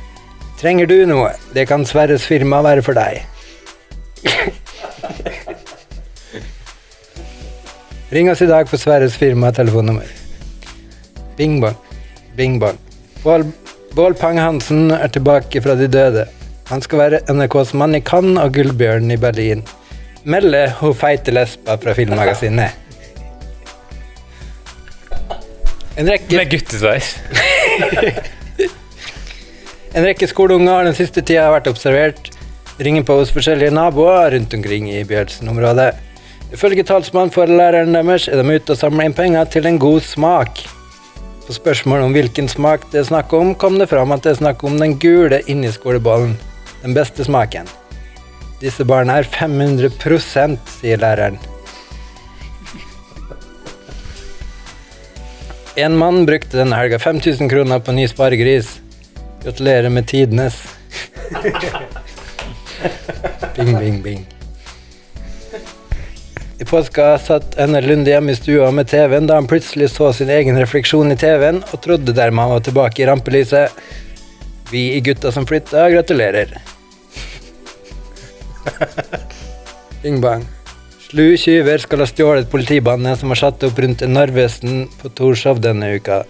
Trenger 0.62 0.86
du 0.90 1.06
noe? 1.10 1.32
Det 1.54 1.66
kan 1.70 1.86
Sverres 1.86 2.26
firma 2.28 2.62
være 2.66 2.82
for 2.86 2.94
deg. 2.98 3.26
Ring 8.12 8.30
oss 8.32 8.42
i 8.42 8.50
dag 8.50 8.70
på 8.70 8.78
Sverres 8.78 9.16
firma 9.18 9.52
telefonnummer. 9.56 10.08
Bing 11.38 11.62
bong. 11.62 11.76
Bing 12.36 12.60
bong. 12.60 12.78
Bål, 13.24 13.46
Bål 13.96 14.14
Pang-Hansen 14.20 14.92
er 14.92 15.08
tilbake 15.14 15.62
fra 15.64 15.76
de 15.80 15.88
døde. 15.88 16.26
Han 16.70 16.82
skal 16.84 17.00
være 17.00 17.22
NRKs 17.34 17.74
mann 17.76 17.96
i 17.98 18.02
Cannes 18.06 18.44
og 18.44 18.54
Gullbjørnen 18.56 19.12
i 19.16 19.18
Berlin. 19.20 19.64
Melde 20.24 20.68
hun 20.80 20.94
feite 20.94 21.34
lesba 21.34 21.78
fra 21.82 21.96
Filmmagasinet. 21.98 22.78
En 25.98 26.08
rekke 26.08 26.38
Med 26.38 26.52
guttesveis. 26.52 27.16
En 29.92 30.06
rekke 30.08 30.24
skoleunger 30.24 30.72
har 30.72 30.86
den 30.88 30.96
siste 30.96 31.20
tida 31.20 31.50
vært 31.52 31.66
observert 31.68 32.30
ringer 32.80 33.04
på 33.04 33.18
hos 33.20 33.34
forskjellige 33.36 33.74
naboer 33.76 34.32
rundt 34.32 34.54
omkring 34.56 34.88
i 34.88 35.02
Bjørnsen-området. 35.04 35.90
Ifølge 36.56 36.86
talsmann 36.88 37.34
for 37.36 37.52
læreren 37.52 37.92
deres 37.98 38.30
er 38.32 38.40
de 38.40 38.56
ute 38.56 38.72
og 38.72 38.80
samler 38.80 39.10
inn 39.10 39.18
penger 39.18 39.52
til 39.52 39.68
en 39.68 39.82
god 39.84 40.00
smak. 40.08 40.64
På 41.44 41.58
spørsmål 41.58 42.06
om 42.08 42.16
hvilken 42.16 42.48
smak 42.48 42.88
det 42.94 43.04
er 43.04 43.10
snakk 43.12 43.36
om, 43.36 43.52
kom 43.52 43.76
det 43.84 43.92
fram 43.92 44.16
at 44.16 44.24
det 44.24 44.32
er 44.32 44.42
snakk 44.46 44.64
om 44.64 44.80
den 44.80 44.96
gule 44.96 45.44
inni 45.52 45.76
skolebollen. 45.76 46.38
Den 46.86 46.96
beste 46.96 47.28
smaken. 47.28 47.68
Disse 48.62 48.86
barna 48.86 49.16
er 49.18 49.26
500 49.26 49.90
sier 50.70 51.00
læreren. 51.02 51.40
En 55.76 55.96
mann 55.98 56.26
brukte 56.26 56.60
denne 56.60 56.78
helga 56.78 57.00
5000 57.00 57.50
kroner 57.50 57.80
på 57.80 57.96
ny 57.96 58.06
sparegris. 58.08 58.80
Gratulerer 59.44 59.90
med 59.90 60.08
tidenes. 60.08 60.60
bing, 63.56 63.80
bing, 63.80 64.04
bing. 64.04 64.28
I 66.60 66.66
påska 66.66 67.18
satt 67.18 67.58
Enne 67.58 67.82
Lunde 67.82 68.12
hjemme 68.12 68.32
i 68.32 68.38
stua 68.38 68.70
med 68.72 68.92
TV-en 68.92 69.26
da 69.26 69.40
han 69.40 69.50
plutselig 69.50 69.90
så 69.96 70.12
sin 70.14 70.30
egen 70.30 70.60
refleksjon 70.62 71.10
i 71.10 71.18
TV-en 71.18 71.64
og 71.64 71.82
trodde 71.82 72.14
dermed 72.14 72.46
han 72.46 72.54
var 72.54 72.62
tilbake 72.68 73.02
i 73.02 73.10
rampelyset. 73.10 73.74
Vi 74.70 74.92
i 74.94 75.02
Gutta 75.02 75.34
som 75.34 75.50
flytta, 75.50 75.90
gratulerer. 75.90 76.54
Bing 80.02 80.22
bang. 80.22 80.46
Slu 81.12 81.38
tyver 81.38 81.82
skal 81.84 82.00
ha 82.04 82.08
stjålet 82.08 82.52
politibåndet 82.52 83.20
som 83.20 83.34
var 83.34 83.40
satt 83.42 83.64
opp 83.68 83.80
rundt 83.84 84.04
Narvesen 84.08 84.86
på 85.02 85.10
Torshov 85.18 85.60
denne 85.64 85.90
uka. 85.98 86.22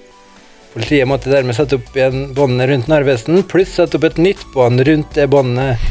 Politiet 0.73 1.07
måtte 1.07 1.29
dermed 1.29 1.55
sette 1.57 1.77
opp 1.77 1.91
igjen 1.95 2.31
båndet 2.33 2.69
rundt 2.71 2.87
Narvesen, 2.89 3.43
pluss 3.43 3.75
sette 3.75 3.99
opp 3.99 4.07
et 4.07 4.17
nytt 4.17 4.41
bånd 4.55 4.81
rundt 4.87 5.11
det 5.17 5.27
båndet, 5.29 5.83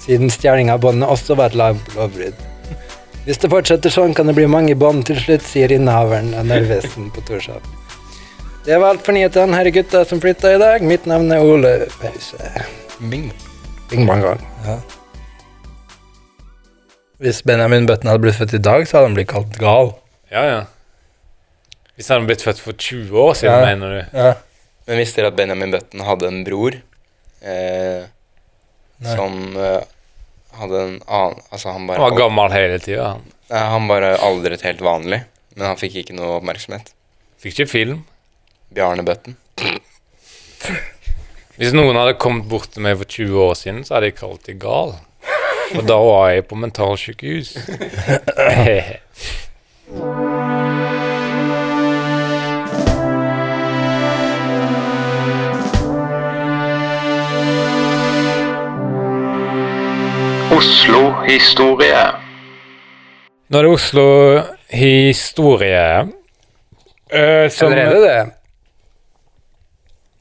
siden 0.00 0.32
stjeling 0.32 0.72
av 0.72 0.80
båndet 0.82 1.12
også 1.12 1.36
var 1.38 1.52
et 1.52 1.60
lovbrudd. 1.60 2.42
Hvis 3.24 3.40
det 3.40 3.52
fortsetter 3.52 3.92
sånn, 3.92 4.16
kan 4.16 4.28
det 4.28 4.34
bli 4.36 4.48
mange 4.50 4.74
bånd 4.76 5.06
til 5.08 5.20
slutt, 5.20 5.44
sier 5.46 5.72
innehaveren 5.72 6.34
av 6.36 6.48
Narvesen 6.48 7.12
på 7.12 7.24
Torshov. 7.28 7.62
Det 8.64 8.80
var 8.80 8.94
alt 8.94 9.04
for 9.04 9.16
nyhetene, 9.16 9.56
her 9.56 9.68
er 9.68 9.76
gutta 9.76 10.02
som 10.08 10.20
flytta 10.24 10.56
i 10.56 10.60
dag. 10.60 10.84
Mitt 10.88 11.06
navn 11.08 11.32
er 11.32 11.44
Ole 11.44 11.76
Pause. 12.00 12.52
Bing. 13.12 13.30
Bing 13.92 14.08
bang 14.08 14.24
gang. 14.24 14.44
Hvis 17.22 17.42
Benjamin 17.46 17.86
Button 17.86 18.10
hadde 18.10 18.22
blitt 18.24 18.38
født 18.40 18.54
i 18.58 18.62
dag, 18.62 18.86
så 18.88 18.96
hadde 18.98 19.08
han 19.10 19.14
blitt 19.18 19.30
kalt 19.30 19.58
gal. 19.60 19.92
Ja, 20.32 20.42
ja. 20.48 20.60
Hvis 21.94 22.08
han 22.10 22.18
hadde 22.20 22.30
blitt 22.32 22.42
født 22.42 22.58
for 22.62 22.72
20 22.74 23.14
år 23.22 23.34
siden, 23.38 23.54
Ja. 23.54 23.66
mener 23.70 23.92
du? 23.94 24.18
Ja. 24.18 24.32
Men 24.86 24.98
visste 24.98 25.22
dere 25.22 25.30
at 25.30 25.36
Benjamin 25.38 25.70
Button 25.72 26.00
hadde 26.04 26.26
en 26.28 26.42
bror 26.44 26.74
eh, 27.40 28.02
Nei. 29.00 29.14
som 29.14 29.56
eh, 29.56 29.84
hadde 30.58 30.80
en 30.82 30.96
annen 31.06 31.38
Altså, 31.50 31.70
han 31.72 31.86
bare 31.86 31.98
Han 32.02 32.10
var 32.10 32.18
gammel 32.18 32.52
hele 32.52 32.78
tida. 32.82 33.06
Han 33.14 33.22
Nei, 33.50 33.62
han 33.70 33.86
bare 33.88 34.10
aldret 34.24 34.62
helt 34.66 34.80
vanlig, 34.84 35.22
men 35.54 35.66
han 35.68 35.76
fikk 35.80 35.94
ikke 36.02 36.14
noe 36.16 36.38
oppmerksomhet. 36.40 36.90
fikk 37.38 37.58
ikke 37.60 37.70
film. 37.70 38.04
Bjarne 38.74 39.04
Button. 39.06 39.36
Hvis 41.54 41.72
noen 41.76 41.94
hadde 41.94 42.16
kommet 42.18 42.48
bort 42.50 42.72
til 42.74 42.82
meg 42.82 42.96
for 42.98 43.06
20 43.06 43.36
år 43.44 43.54
siden, 43.60 43.82
så 43.86 43.94
hadde 43.96 44.08
jeg 44.10 44.16
kalt 44.18 44.42
deg 44.48 44.58
gal. 44.62 44.96
Og 45.76 45.86
da 45.88 45.96
var 46.04 46.28
jeg 46.34 46.44
på 46.48 46.58
mentalsykehus. 46.60 47.54
Oslo-historie. 60.74 62.02
Nå 63.52 63.58
er 63.60 63.66
det 63.66 63.72
Oslo-historie. 63.74 65.82
Uh, 67.14 67.46
som 67.52 67.68
Eller 67.70 67.84
er 67.84 67.90
det 67.94 68.00
det? 68.02 68.22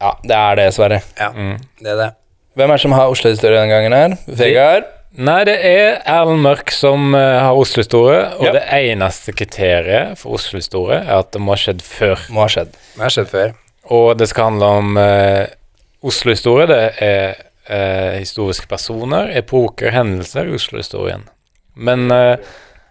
ja, 0.04 0.12
det 0.30 0.36
er 0.38 0.56
det, 0.60 0.68
Sverre. 0.76 1.00
Ja, 1.18 1.30
Mm. 1.32 1.58
det 1.80 1.90
er 1.92 1.96
det. 2.02 2.10
Hvem 2.56 2.70
er 2.70 2.74
det 2.78 2.82
som 2.82 2.92
har 2.92 3.08
Oslo-historie 3.10 3.58
denne 3.58 3.74
gangen 3.74 3.94
her? 3.94 4.18
Vegard? 4.28 4.84
Nei, 5.14 5.44
det 5.46 5.56
er 5.62 6.00
Erlend 6.10 6.42
Mørk 6.42 6.72
som 6.74 7.12
uh, 7.14 7.20
har 7.46 7.54
Oslo-historie, 7.60 8.22
og 8.40 8.48
Ja. 8.48 8.54
det 8.56 8.64
eneste 8.80 9.34
kriteriet 9.38 10.18
for 10.18 10.40
Oslo-historie 10.40 11.04
er 11.04 11.20
at 11.20 11.32
det 11.36 11.42
må 11.42 11.54
ha 11.54 11.60
skjedd 11.62 11.84
før. 11.86 12.18
Må 12.34 12.42
ha 12.42 12.50
skjedd. 12.50 12.72
Det 12.96 13.04
ha 13.04 13.12
skjedd 13.14 13.30
før. 13.30 13.54
Og 13.94 14.18
det 14.18 14.30
skal 14.32 14.50
handle 14.50 14.72
om 14.80 14.98
uh, 14.98 15.46
Oslo-historie. 16.02 16.66
Det 16.72 16.82
er 17.06 17.36
uh, 17.70 18.18
historiske 18.18 18.66
personer, 18.72 19.30
epoker, 19.38 19.94
hendelser 19.94 20.50
i 20.50 20.58
Oslo-historien. 20.58 21.28
Men 21.76 22.12
eh, 22.14 22.38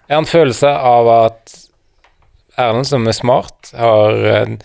jeg 0.08 0.16
har 0.16 0.22
en 0.22 0.26
følelse 0.26 0.66
av 0.66 1.08
at 1.12 1.52
Erlend, 2.58 2.86
som 2.88 3.06
er 3.06 3.14
smart, 3.14 3.70
har 3.78 4.16
eh, 4.26 4.56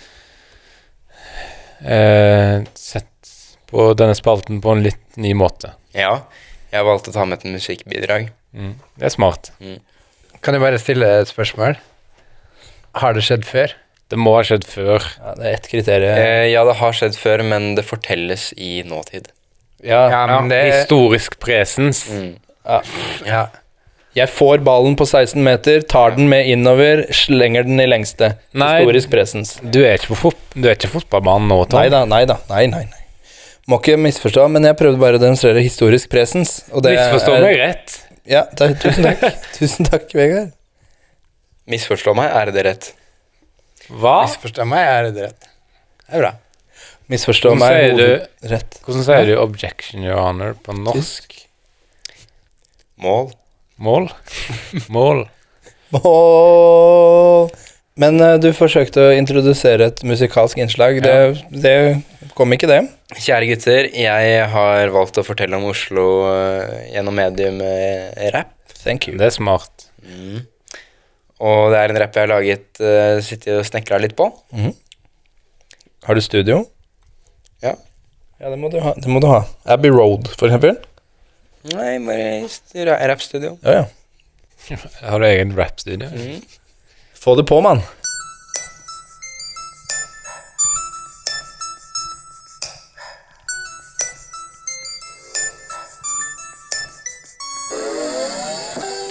eh, 1.86 2.64
sett 2.74 3.30
på 3.70 3.92
denne 4.00 4.16
spalten 4.18 4.58
på 4.64 4.74
en 4.74 4.82
litt 4.84 5.20
ny 5.22 5.36
måte. 5.38 5.76
Ja, 5.94 6.24
jeg 6.74 6.88
valgte 6.88 7.12
å 7.12 7.16
ta 7.16 7.26
med 7.28 7.40
et 7.40 7.52
musikkbidrag. 7.58 8.30
Mm. 8.58 8.74
Det 8.98 9.10
er 9.10 9.14
smart. 9.14 9.52
Kan 10.44 10.58
jeg 10.58 10.64
bare 10.64 10.80
stille 10.82 11.10
et 11.22 11.32
spørsmål? 11.32 11.78
Har 12.98 13.14
det 13.18 13.24
skjedd 13.28 13.46
før? 13.48 13.76
Det 14.08 14.18
må 14.20 14.38
ha 14.38 14.44
skjedd 14.48 14.64
før. 14.68 15.04
Ja, 15.20 15.34
det 15.36 15.46
er 15.48 15.56
ett 15.58 15.68
kriterium. 15.72 16.18
Eh, 16.18 16.46
ja, 16.54 16.64
det 16.68 16.78
har 16.80 16.96
skjedd 16.96 17.18
før, 17.20 17.44
men 17.44 17.74
det 17.76 17.84
fortelles 17.88 18.50
i 18.56 18.82
nåtid. 18.88 19.32
Ja, 19.84 20.08
Ja, 20.10 20.22
men 20.40 20.50
det 20.50 20.62
Historisk 20.72 21.38
presens. 21.44 22.06
Mm. 22.10 22.36
Ja. 23.28 23.48
Jeg 24.18 24.32
får 24.34 24.64
ballen 24.66 24.96
på 24.98 25.06
16 25.06 25.44
meter, 25.46 25.84
tar 25.86 26.16
den 26.16 26.30
med 26.32 26.48
innover, 26.50 27.04
slenger 27.14 27.68
den 27.68 27.80
i 27.84 27.86
lengste. 27.86 28.32
Nei. 28.58 28.80
Historisk 28.80 29.12
presens. 29.14 29.58
Du 29.62 29.84
er 29.84 30.00
ikke 30.00 30.16
på 30.16 30.22
fot 30.24 30.44
du 30.58 30.66
er 30.66 30.74
ikke 30.74 30.90
fotballbanen 30.90 31.52
nå, 31.52 31.60
Tom. 31.70 31.78
Nei 31.84 31.90
da, 31.94 32.02
nei 32.10 32.24
da. 32.26 32.40
Nei, 32.50 32.64
nei, 32.72 32.86
nei. 32.90 33.04
Må 33.68 33.82
ikke 33.82 33.98
misforstå, 34.00 34.46
men 34.54 34.64
jeg 34.64 34.78
prøvde 34.80 35.00
bare 35.02 35.20
å 35.20 35.22
demonstrere 35.22 35.60
historisk 35.64 36.08
presens. 36.14 36.62
Og 36.72 36.86
det 36.86 36.94
Misforstå 36.96 37.34
er- 37.36 37.44
meg 37.44 37.58
rett. 37.60 37.98
Ja, 38.28 38.46
da, 38.60 38.70
tusen 38.80 39.04
takk. 39.08 39.26
tusen 39.58 39.88
takk, 39.88 40.08
Vegard. 40.16 40.54
Misforstå 41.68 42.14
meg, 42.16 42.32
er 42.32 42.52
det 42.56 42.64
rett? 42.68 42.90
Hva? 43.92 44.22
Misforstå 44.24 44.68
meg, 44.68 44.88
er 44.88 45.10
det 45.12 45.26
rett? 45.28 45.50
Det 46.08 46.16
er 46.16 46.24
bra. 46.24 46.32
Misforstå 47.12 47.54
Hvordan 47.54 47.62
meg 47.64 47.76
er 47.84 47.98
det 48.00 48.52
rett? 48.52 48.80
Hvordan 48.84 49.04
sier 49.08 49.28
du 49.30 49.36
'objection, 49.40 50.04
your 50.04 50.20
honor' 50.20 50.56
på 50.64 50.76
norsk? 50.76 51.36
Mål? 53.00 53.32
Mål? 53.80 54.10
Mål. 54.92 55.26
Mål. 55.96 57.50
Men 57.96 58.20
uh, 58.22 58.36
du 58.40 58.50
forsøkte 58.56 59.08
å 59.08 59.14
introdusere 59.16 59.88
et 59.92 60.04
musikalsk 60.08 60.60
innslag. 60.62 61.00
Det, 61.04 61.16
det 61.52 61.76
kom 62.38 62.54
ikke, 62.54 62.70
det. 62.70 62.82
Kjære 63.18 63.50
gutter, 63.50 63.90
jeg 63.98 64.44
har 64.54 64.94
valgt 64.94 65.18
å 65.18 65.26
fortelle 65.26 65.58
om 65.58 65.66
Oslo 65.72 66.06
eh, 66.30 66.92
gjennom 66.94 67.18
medium 67.18 67.60
eh, 67.66 68.30
rap. 68.36 68.54
Thank 68.84 69.10
you. 69.10 69.18
Det 69.20 69.32
er 69.32 69.36
smart. 69.36 69.88
Mm. 70.06 70.46
Og 71.48 71.74
det 71.74 71.80
er 71.82 71.94
en 71.94 72.02
rap 72.02 72.18
jeg 72.18 72.26
har 72.26 72.32
laget, 72.32 72.68
uh, 72.82 73.20
sittet 73.22 73.60
og 73.60 73.66
snekra 73.68 74.00
litt 74.02 74.16
på. 74.18 74.30
Har 76.08 76.18
du 76.18 76.24
studio? 76.26 76.64
Ja. 77.62 77.76
Ja, 78.40 78.50
det 78.50 78.58
må 78.62 78.72
du 78.74 78.80
ha. 78.82 78.94
Det 78.98 79.12
må 79.12 79.22
du 79.22 79.28
ha. 79.30 79.44
Abbey 79.70 79.92
Road, 79.94 80.30
for 80.34 80.50
eksempel. 80.50 80.80
Nei, 81.74 81.98
bare 82.06 82.98
rappstudio. 83.12 83.58
Ja, 83.66 83.84
ja. 83.84 83.86
Har 85.10 85.20
du 85.20 85.28
egen 85.28 85.54
rap-studio? 85.58 86.10
Mm. 86.10 86.42
Få 87.14 87.36
det 87.36 87.46
på, 87.50 87.62
mann. 87.62 87.82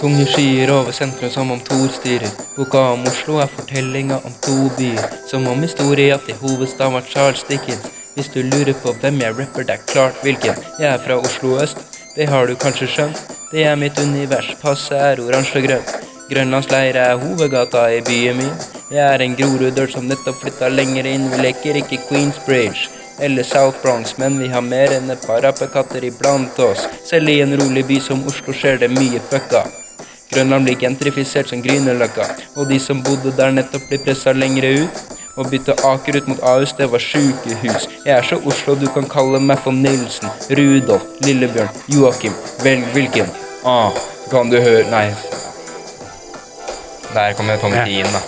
Tunge 0.07 0.23
skyer 0.31 0.69
over 0.71 0.93
sentrum 0.95 1.29
som 1.29 1.49
om 1.51 1.59
Thor 1.59 1.89
styrer. 1.91 2.29
Boka 2.55 2.79
om 2.93 3.01
Oslo 3.09 3.41
er 3.43 3.49
fortellinga 3.51 4.21
om 4.27 4.35
to 4.45 4.53
byer. 4.77 5.07
Som 5.27 5.47
om 5.51 5.63
historia 5.65 6.15
til 6.23 6.37
hovedstaden 6.39 6.93
var 6.95 7.09
Charles 7.09 7.41
Dickens. 7.49 7.89
Hvis 8.15 8.29
du 8.31 8.37
lurer 8.39 8.71
på 8.83 8.93
hvem 9.01 9.17
jeg 9.19 9.35
rapper, 9.39 9.65
det 9.67 9.73
er 9.73 9.81
klart 9.91 10.21
hvilken. 10.23 10.61
Jeg 10.79 10.87
er 10.93 11.01
fra 11.03 11.17
Oslo 11.19 11.57
øst, 11.59 11.81
det 12.15 12.29
har 12.29 12.47
du 12.47 12.55
kanskje 12.55 12.87
skjønt. 12.87 13.19
Det 13.51 13.65
er 13.67 13.75
mitt 13.75 13.99
univers, 13.99 14.47
passet 14.61 14.95
er 14.95 15.19
oransje 15.19 15.59
og 15.59 15.67
grønt. 15.67 15.91
Grønlandsleire 16.29 17.03
er 17.09 17.19
hovedgata 17.23 17.81
i 17.97 17.99
byen 18.07 18.39
min. 18.39 18.53
Jeg 18.91 19.03
er 19.03 19.23
en 19.25 19.35
groruddøl 19.35 19.91
som 19.91 20.07
nettopp 20.07 20.39
flytta 20.39 20.69
lenger 20.71 21.09
inn. 21.11 21.25
Vi 21.33 21.41
leker 21.41 21.81
ikke 21.81 21.99
Queensbridge 22.05 22.87
eller 23.19 23.43
South 23.43 23.83
Bronx, 23.83 24.15
men 24.17 24.39
vi 24.39 24.47
har 24.55 24.63
mer 24.63 24.95
enn 25.01 25.11
et 25.11 25.27
par 25.27 25.43
apekatter 25.51 26.07
iblant 26.07 26.63
oss. 26.63 26.87
Selv 27.03 27.27
i 27.27 27.41
en 27.43 27.57
rolig 27.59 27.83
by 27.91 27.99
som 28.07 28.23
Oslo 28.31 28.55
skjer 28.55 28.79
det 28.85 28.93
mye 28.95 29.19
fucka. 29.33 29.65
Grønland 30.31 30.67
blir 30.67 30.75
gentrifisert 30.81 31.49
som 31.51 31.61
Grünerløkka, 31.63 32.25
og 32.55 32.67
de 32.71 32.79
som 32.83 32.99
bodde 33.03 33.31
der 33.37 33.53
nettopp 33.55 33.87
blir 33.89 34.01
pressa 34.03 34.33
lengre 34.35 34.73
ut. 34.83 35.03
Å 35.37 35.43
bytte 35.45 35.75
Aker 35.85 36.17
ut 36.17 36.29
mot 36.31 36.39
Ahus, 36.49 36.71
det 36.73 36.87
var 36.89 37.01
sjukehus. 37.03 37.83
Jeg 38.01 38.13
er 38.15 38.25
så 38.25 38.39
Oslo 38.49 38.73
du 38.75 38.87
kan 38.89 39.05
kalle 39.05 39.37
meg 39.39 39.59
for 39.61 39.75
Nilsen, 39.75 40.31
Rudolf, 40.57 41.03
Lillebjørn, 41.21 41.69
Joakim. 41.93 42.33
Velg 42.65 42.87
hvilken. 42.95 43.29
Ah, 43.63 43.93
kan 44.31 44.49
du 44.49 44.57
høre 44.57 44.87
Nei. 44.89 45.11
Der 47.13 47.37
kommer 47.37 47.61
Tommy 47.61 47.83
T 47.85 47.99
inn, 48.01 48.09
da. 48.15 48.23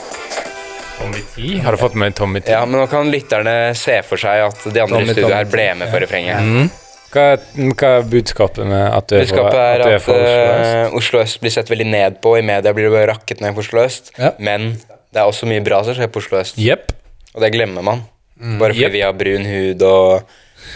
Tommy 1.00 1.24
T? 1.34 1.58
Har 1.64 1.72
du 1.74 1.82
fått 1.82 1.98
med 1.98 2.16
Tommy 2.16 2.44
T? 2.46 2.52
Ja, 2.54 2.62
men 2.66 2.80
nå 2.80 2.86
kan 2.92 3.10
lytterne 3.12 3.74
se 3.78 4.00
for 4.06 4.22
seg 4.22 4.46
at 4.46 4.70
de 4.70 4.84
andre 4.84 5.02
i 5.02 5.10
studio 5.10 5.34
her 5.34 5.50
ble 5.50 5.68
med 5.82 5.92
på 5.92 6.04
refrenget. 6.06 6.78
Hva, 7.10 7.24
er, 7.34 7.40
hva 7.74 7.90
er 7.98 8.04
budskapet 8.12 8.68
med 8.70 8.84
at 8.86 9.08
du 9.10 9.16
Budskapet 9.18 9.58
er 9.58 9.82
at 9.82 9.88
du 9.88 9.90
er 9.90 9.96
at 9.98 10.04
fra 10.06 10.14
Oslo 10.14 10.44
øst? 10.46 10.76
eh, 10.76 10.98
Oslo 11.00 11.22
øst 11.24 11.40
blir 11.42 11.54
sett 11.56 11.70
veldig 11.72 11.88
ned 11.90 12.20
på. 12.22 12.36
I 12.38 12.44
media 12.46 12.74
blir 12.76 12.90
det 12.90 12.94
bare 12.94 13.08
rakket 13.14 13.42
ned 13.42 13.56
på 13.58 13.64
Oslo 13.64 13.82
øst. 13.82 14.12
Ja. 14.20 14.32
Men 14.38 14.76
det 15.10 15.18
er 15.24 15.26
også 15.26 15.50
mye 15.50 15.64
bra 15.66 15.82
som 15.88 15.98
skjer 15.98 16.12
på 16.14 16.22
Oslo 16.22 16.38
øst. 16.42 16.60
yep. 16.62 16.92
Og 17.34 17.42
det 17.42 17.52
glemmer 17.56 17.82
man. 17.86 18.04
Bare 18.60 18.72
fordi 18.74 18.86
yep. 18.86 18.94
vi 18.94 19.02
har 19.04 19.14
brun 19.18 19.46
hud 19.50 19.82
og 19.90 20.30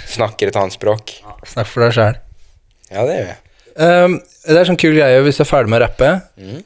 snakker 0.10 0.50
et 0.50 0.58
annet 0.60 0.74
språk. 0.76 1.14
Snakk 1.48 1.70
for 1.70 1.86
deg 1.86 1.94
sjæl. 1.96 2.18
Ja, 2.92 3.06
det 3.06 3.16
gjør 3.20 3.30
jeg. 3.30 3.40
Um, 3.74 4.20
det 4.46 4.58
er 4.60 4.68
sånn 4.70 4.78
kul 4.78 4.94
greie 4.98 5.22
hvis 5.26 5.40
du 5.40 5.44
er 5.46 5.50
ferdig 5.50 5.72
med 5.74 5.80
å 5.82 5.86
rappe. 5.88 6.10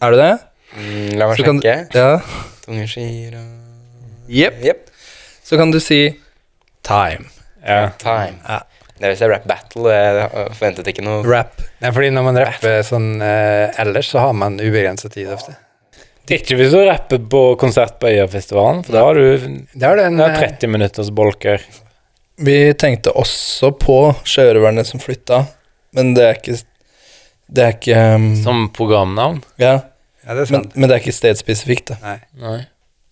Er 0.01 0.15
du 0.15 0.17
det? 0.19 0.31
Mm, 0.77 1.11
la 1.19 1.27
meg 1.29 1.37
Så 1.39 1.45
kan- 1.47 1.61
sjekke. 1.63 1.95
Ja. 1.95 2.17
Tunge 2.65 2.87
skier 2.91 3.35
og 3.39 4.31
Jepp. 4.31 4.57
Yep. 4.63 4.89
Så 5.47 5.55
kan 5.59 5.71
du 5.71 5.79
si 5.79 6.01
time. 6.83 7.29
Ja. 7.63 7.91
Time. 8.01 8.39
Ja. 8.47 8.59
Det 8.97 9.11
vil 9.13 9.23
er 9.27 9.31
rap 9.35 9.45
battle. 9.49 9.93
Jeg 9.93 10.29
forventet 10.57 10.89
ikke 10.91 11.05
noe 11.05 11.21
Rap. 11.27 11.59
Nei, 11.83 11.91
fordi 11.93 12.09
når 12.15 12.25
man 12.25 12.39
rapper 12.41 12.79
sånn 12.85 13.09
eh, 13.21 13.79
ellers, 13.83 14.09
så 14.13 14.23
har 14.25 14.37
man 14.37 14.57
ubegrensa 14.57 15.11
tid 15.13 15.29
ofte. 15.35 15.53
Ikke 16.33 16.57
hvis 16.59 16.73
du 16.73 16.79
rapper 16.83 17.21
på 17.31 17.41
konsert 17.61 17.99
på 18.01 18.09
Øyafestivalen, 18.09 18.81
for 18.83 18.97
da 18.97 19.03
har 19.05 19.15
du 19.19 19.59
Det 19.71 19.85
er 19.87 20.01
den 20.01 20.17
det 20.19 20.25
er 20.25 20.33
eh, 20.33 20.55
30 20.57 20.73
minutters 20.73 21.11
bolker. 21.15 21.63
Vi 22.43 22.57
tenkte 22.77 23.13
også 23.17 23.71
på 23.79 23.99
sjørøverne 24.27 24.83
som 24.85 25.01
flytta, 25.01 25.45
men 25.97 26.11
det 26.17 26.25
er 26.25 26.41
ikke 26.41 26.57
Det 27.47 27.63
er 27.63 27.77
ikke 27.77 28.01
um, 28.17 28.25
Som 28.43 28.65
programnavn? 28.75 29.39
Ja, 29.61 29.77
Ja, 30.27 30.35
det 30.35 30.43
er 30.43 30.51
men, 30.51 30.65
sant. 30.65 30.75
men 30.75 30.89
det 30.89 30.97
er 30.97 31.05
ikke 31.05 31.15
stedspesifikt, 31.15 31.93
da. 31.93 31.97
Nei. 32.03 32.17
Nei. 32.41 32.57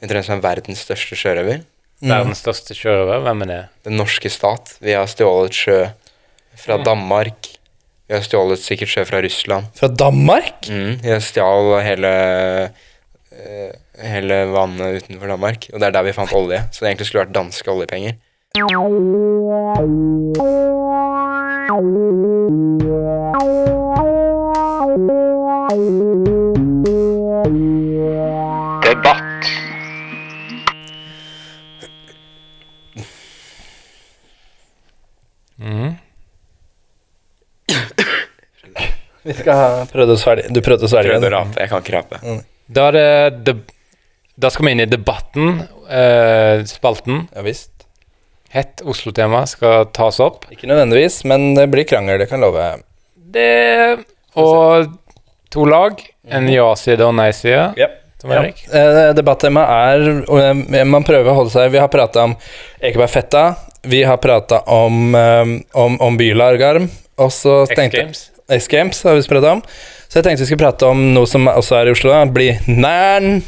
Vet 0.04 0.12
tror 0.12 0.20
det 0.20 0.34
er 0.36 0.42
verdens 0.44 0.82
største 0.84 1.16
sjørøver? 1.16 1.62
Mm. 2.04 2.12
Verdens 2.12 2.42
største 2.44 2.76
sjørøver, 2.76 3.22
hvem 3.24 3.44
er 3.46 3.52
det? 3.52 3.62
Den 3.88 3.96
norske 4.00 4.30
stat. 4.32 4.76
Vi 4.84 4.92
har 4.96 5.08
stjålet 5.08 5.56
sjø 5.56 5.78
fra 6.60 6.78
Danmark. 6.84 7.48
Vi 8.06 8.14
har 8.14 8.26
stjålet 8.26 8.62
sikkert 8.62 8.92
sjø 8.92 9.06
fra 9.08 9.22
Russland. 9.24 9.72
Fra 9.80 9.88
Danmark? 9.88 10.68
Mm, 10.70 11.00
vi 11.02 11.10
har 11.10 11.24
stjal 11.24 11.72
hele 11.86 12.12
eh, 13.32 13.72
Hele 13.96 14.42
vannet 14.52 15.00
utenfor 15.00 15.32
Danmark. 15.32 15.70
Og 15.72 15.80
det 15.80 15.88
er 15.88 15.96
der 15.96 16.04
vi 16.04 16.16
fant 16.16 16.34
olje. 16.36 16.60
Så 16.72 16.84
det 16.84 16.92
egentlig 16.92 17.08
skulle 17.08 17.24
vært 17.24 17.36
danske 17.36 17.72
oljepenger. 17.72 18.20
Debatt. 26.86 27.02
Vi 39.26 39.34
skal 39.34 39.58
ha 39.58 39.86
prøvde 39.90 40.16
å 40.16 40.22
svelge. 40.22 40.50
Du 40.54 40.62
prøvde 40.66 40.86
å 40.88 40.92
svelge 40.92 41.16
Prøvde 41.16 41.30
å 41.32 41.34
rape. 41.34 41.60
Jeg 41.64 41.72
kan 41.72 41.82
ikke 41.84 41.96
rape. 41.98 42.20
Da, 42.76 42.88
er 42.90 42.96
det, 42.98 43.44
deb- 43.48 43.72
da 44.38 44.50
skal 44.54 44.68
vi 44.68 44.74
inn 44.76 44.84
i 44.86 44.90
debatten. 44.90 45.64
eh, 45.90 46.64
spalten. 46.70 47.28
Ja 47.36 47.42
visst. 47.46 47.72
Hett 48.56 48.82
Oslo-tema 48.88 49.44
skal 49.50 49.86
tas 49.94 50.20
opp. 50.24 50.46
Ikke 50.54 50.70
nødvendigvis, 50.70 51.24
men 51.28 51.54
det 51.58 51.66
blir 51.74 51.84
krangel, 51.90 52.18
det 52.22 52.30
kan 52.30 52.40
jeg 52.40 52.46
love. 52.48 52.68
Det 53.36 54.06
Og 54.40 54.88
to 55.52 55.66
lag. 55.68 56.00
En 56.28 56.48
ja-side 56.50 57.02
og 57.06 57.14
nei-side. 57.18 57.74
Ja. 57.78 57.88
Tom 58.22 58.32
Erik. 58.32 58.64
Eh, 58.74 59.12
Debattemaet 59.14 59.70
er 59.70 60.24
og, 60.32 60.40
eh, 60.40 60.84
Man 60.88 61.04
prøver 61.04 61.30
å 61.30 61.36
holde 61.36 61.52
seg 61.52 61.70
Vi 61.72 61.78
har 61.84 61.90
prata 61.92 62.24
om 62.24 62.36
Ekebergfetta. 62.82 63.56
Vi 63.84 64.04
har 64.04 64.18
prata 64.18 64.62
om, 64.72 65.14
eh, 65.16 65.60
om, 65.76 66.00
om 66.02 66.18
Bylargarm. 66.18 66.90
Og 67.20 67.30
så 67.32 67.66
X 67.70 67.76
tenkte 67.78 68.02
Games. 68.02 68.24
X 68.52 68.68
Games 68.72 69.04
har 69.04 69.16
vi 69.18 69.26
spredd 69.26 69.46
om. 69.50 69.62
Så 70.08 70.20
jeg 70.20 70.28
tenkte 70.28 70.44
vi 70.44 70.50
skulle 70.50 70.66
prate 70.66 70.90
om 70.90 71.02
noe 71.16 71.30
som 71.30 71.48
også 71.50 71.80
er 71.80 71.90
i 71.90 71.96
Oslo. 71.96 72.14
Blindern. 72.34 73.40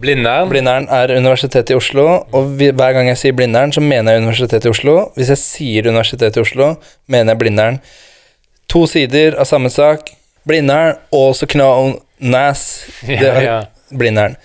Blindern. 0.00 0.50
Blindern 0.50 0.88
er 0.92 1.14
Universitetet 1.16 1.72
i 1.72 1.78
Oslo, 1.78 2.06
og 2.36 2.50
vi, 2.58 2.68
hver 2.68 2.92
gang 2.96 3.08
jeg 3.08 3.20
sier 3.20 3.36
Blindern, 3.36 3.72
så 3.72 3.80
mener 3.80 4.12
jeg 4.12 4.26
Universitetet 4.26 4.68
i 4.68 4.74
Oslo. 4.74 4.96
Hvis 5.16 5.32
jeg 5.32 5.42
sier 5.42 5.88
Universitetet 5.88 6.36
i 6.36 6.44
Oslo, 6.44 6.74
mener 7.08 7.32
jeg 7.32 7.42
Blindern. 7.44 7.80
To 8.72 8.84
sider 8.90 9.38
av 9.40 9.48
samme 9.48 9.72
sak. 9.72 10.12
Blindern, 10.46 11.00
og 11.10 11.32
så 11.34 11.48
as 12.34 12.84
Ja, 13.08 13.40
ja. 13.40 13.62
Blindern. 13.90 14.36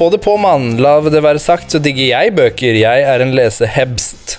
Få 0.00 0.10
det 0.10 0.18
på, 0.18 0.36
mann. 0.36 0.78
La 0.80 0.94
det 1.04 1.20
være 1.20 1.38
sagt, 1.38 1.74
så 1.74 1.78
digger 1.78 2.06
jeg 2.06 2.30
bøker. 2.32 2.72
Jeg 2.72 3.02
er 3.04 3.20
en 3.20 3.34
lesehebst. 3.36 4.38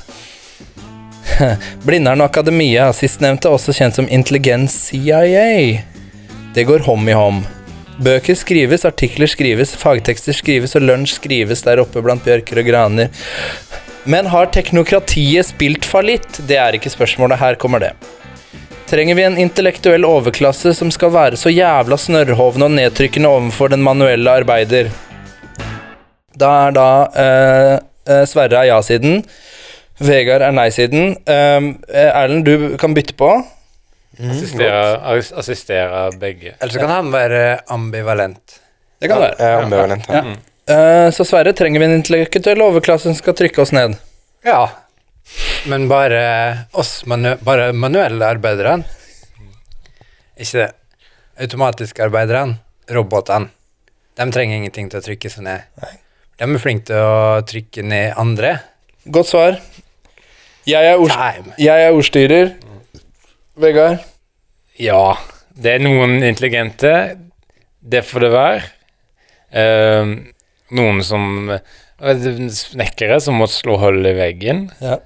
Blindern 1.86 2.24
og 2.24 2.32
Akademia, 2.32 2.88
sistnevnte 2.98 3.52
også 3.54 3.76
kjent 3.78 4.00
som 4.00 4.08
Intelligens 4.10 4.74
CIA. 4.88 5.84
Det 6.56 6.66
går 6.66 6.82
hånd 6.88 7.12
i 7.12 7.14
hånd. 7.14 7.44
Bøker 8.02 8.40
skrives, 8.40 8.88
artikler 8.90 9.30
skrives, 9.30 9.76
fagtekster 9.78 10.34
skrives, 10.34 10.74
og 10.80 10.88
lunsj 10.88 11.20
skrives 11.20 11.62
der 11.68 11.84
oppe 11.84 12.02
blant 12.02 12.26
bjørker 12.26 12.64
og 12.64 12.68
graner. 12.72 13.14
Men 14.10 14.32
har 14.34 14.50
teknokratiet 14.50 15.52
spilt 15.52 15.86
fallitt? 15.86 16.42
Det 16.50 16.58
er 16.58 16.80
ikke 16.80 16.90
spørsmålet. 16.90 17.38
Her 17.38 17.62
kommer 17.62 17.86
det. 17.86 17.94
Trenger 18.90 19.14
vi 19.14 19.30
en 19.30 19.38
intellektuell 19.46 20.10
overklasse 20.10 20.74
som 20.82 20.90
skal 20.90 21.14
være 21.14 21.38
så 21.38 21.54
jævla 21.54 22.02
snørrhovne 22.02 22.66
og 22.66 22.78
nedtrykkende 22.82 23.38
overfor 23.38 23.78
den 23.78 23.86
manuelle 23.86 24.40
arbeider? 24.42 24.90
Da 26.42 26.52
er 26.68 26.76
da 26.76 26.90
eh, 27.24 27.74
eh, 28.10 28.24
Sverre 28.30 28.64
er 28.64 28.72
ja-siden. 28.72 29.22
Vegard 30.02 30.42
er 30.42 30.54
nei-siden. 30.56 31.16
Um, 31.30 31.74
eh, 31.88 32.10
Erlend, 32.10 32.48
du 32.48 32.78
kan 32.82 32.96
bytte 32.98 33.14
på. 33.20 33.30
Assisterer, 34.22 34.98
assisterer 35.14 35.40
assistere 35.40 36.00
begge. 36.20 36.56
Eller 36.60 36.74
så 36.74 36.82
kan 36.82 36.94
han 36.94 37.12
være 37.14 37.44
ambivalent. 37.72 38.58
Det 39.02 39.10
kan 39.10 39.22
være. 39.22 39.38
Er 39.40 39.62
ambivalent. 39.64 40.10
Ja. 40.10 40.24
Ja. 40.26 40.40
Eh, 40.72 41.12
så 41.12 41.26
Sverre, 41.26 41.54
trenger 41.54 41.80
vi 41.80 41.86
en 41.86 41.96
intellektuell 42.00 42.62
overklasse 42.62 43.10
som 43.10 43.18
skal 43.18 43.38
trykke 43.38 43.62
oss 43.64 43.74
ned? 43.76 43.96
Ja. 44.46 44.70
Men 45.70 45.88
bare 45.90 46.22
oss 46.74 47.04
manu 47.06 47.36
bare 47.46 47.70
manuelle 47.78 48.26
arbeiderne 48.26 48.84
Ikke 50.36 50.58
det. 50.58 50.72
Automatiske 51.42 52.04
arbeiderne, 52.04 52.58
robotene, 52.90 53.50
de 54.18 54.26
trenger 54.34 54.58
ingenting 54.60 54.90
til 54.92 55.00
å 55.00 55.06
trykke 55.06 55.30
seg 55.32 55.46
ned. 55.48 55.64
De 56.42 56.48
er 56.50 56.58
flinke 56.58 56.88
til 56.90 56.98
å 56.98 57.42
trykke 57.46 57.84
ned 57.86 58.16
andre. 58.18 58.56
Godt 59.14 59.28
svar. 59.30 59.60
Jeg 60.66 60.88
er, 60.90 60.98
ord, 60.98 61.12
jeg 61.62 61.84
er 61.86 61.94
ordstyrer. 61.94 62.48
Vegard? 63.62 64.00
Ja, 64.82 65.20
det 65.54 65.76
er 65.76 65.84
noen 65.86 66.16
intelligente. 66.26 66.94
Det 67.78 68.02
får 68.10 68.26
det 68.26 68.32
være. 68.34 68.64
Uh, 69.54 70.14
noen 70.74 71.02
som 71.06 71.52
eh, 71.52 72.26
Snekkere 72.56 73.20
som 73.22 73.38
må 73.38 73.46
slå 73.52 73.76
hull 73.84 74.02
i 74.10 74.16
veggen. 74.18 74.64
Ja. 74.82 74.98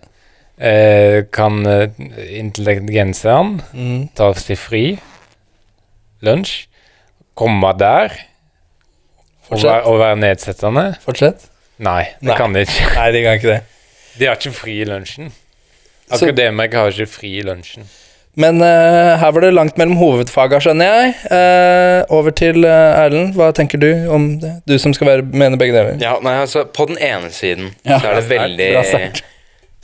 Uh, 0.55 1.25
kan 1.35 1.65
eh, 1.67 1.99
intelligenseren 2.39 3.57
Mm. 3.75 4.07
ta 4.15 4.29
seg 4.39 4.61
fri, 4.61 4.85
lunsj, 6.23 6.69
komme 7.35 7.73
der 7.75 8.15
Fortsett. 9.45 9.69
være, 9.69 9.83
og 9.83 9.99
være 9.99 10.15
nedsettende? 10.21 10.85
Fortsett. 11.05 11.49
Nei, 11.77 12.03
det 12.21 12.31
Nei. 12.31 12.37
kan 12.39 12.55
de 12.55 12.63
ikke. 12.65 12.87
Nei, 12.95 13.09
de 13.11 13.21
kan 13.25 13.39
ikke 13.39 13.51
det. 13.51 13.59
De 14.15 14.29
har 14.29 14.39
ikke 14.39 14.55
fri 14.55 14.79
i 14.81 14.87
lunsjen. 14.87 15.29
Akademikere 16.15 16.85
har 16.85 16.95
ikke 16.95 17.11
fri 17.11 17.37
i 17.39 17.45
lunsjen. 17.45 17.87
Men 18.35 18.59
uh, 18.59 19.15
her 19.19 19.31
var 19.31 19.45
det 19.45 19.53
langt 19.55 19.77
mellom 19.79 19.95
hovedfaga, 19.99 20.59
skjønner 20.63 20.89
jeg. 20.91 21.13
Uh, 21.31 22.15
over 22.17 22.35
til 22.35 22.67
uh, 22.67 23.03
Erlend. 23.03 23.31
Hva 23.37 23.51
tenker 23.55 23.79
du 23.79 23.89
om 24.11 24.33
det? 24.41 24.57
Du 24.67 24.75
som 24.81 24.95
skal 24.95 25.07
være, 25.07 25.27
mene 25.31 25.59
begge 25.59 25.75
deler. 25.75 25.95
Ja, 26.03 26.17
nei, 26.23 26.35
altså, 26.43 26.65
på 26.67 26.89
den 26.89 26.99
ene 26.99 27.31
siden 27.31 27.71
Ja, 27.85 28.01
så, 28.01 28.11
er 28.11 28.19
det 28.19 28.27
veldig. 28.33 28.69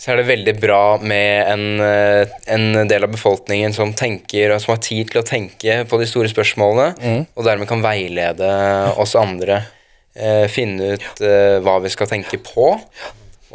Så 0.01 0.11
er 0.15 0.17
det 0.17 0.25
veldig 0.31 0.53
bra 0.57 0.97
med 0.97 1.51
en, 1.51 1.65
eh, 1.85 2.31
en 2.55 2.87
del 2.89 3.03
av 3.05 3.11
befolkningen 3.13 3.73
som 3.75 3.91
tenker, 3.93 4.49
og 4.55 4.61
som 4.63 4.73
har 4.73 4.81
tid 4.81 5.11
til 5.11 5.21
å 5.21 5.27
tenke 5.27 5.75
på 5.85 5.99
de 6.01 6.07
store 6.09 6.31
spørsmålene, 6.31 6.95
Mm. 6.97 7.27
og 7.37 7.45
dermed 7.45 7.69
kan 7.69 7.83
veilede 7.85 8.49
oss 8.97 9.13
andre. 9.15 9.61
eh, 10.15 10.47
finne 10.51 10.97
ut 10.97 11.21
eh, 11.23 11.59
hva 11.63 11.77
vi 11.81 11.87
skal 11.93 12.07
tenke 12.09 12.35
på, 12.43 12.65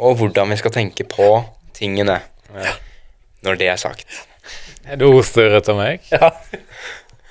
og 0.01 0.15
hvordan 0.17 0.49
vi 0.49 0.55
skal 0.57 0.71
tenke 0.73 1.03
på 1.05 1.27
tingene. 1.77 2.15
Når 3.45 3.57
det 3.59 3.67
er 3.69 3.77
sagt. 3.77 4.07
Er 4.89 4.95
du 4.97 5.05
ordstyret 5.11 5.67
av 5.69 5.77
meg? 5.77 5.99
Ja. 6.09 6.31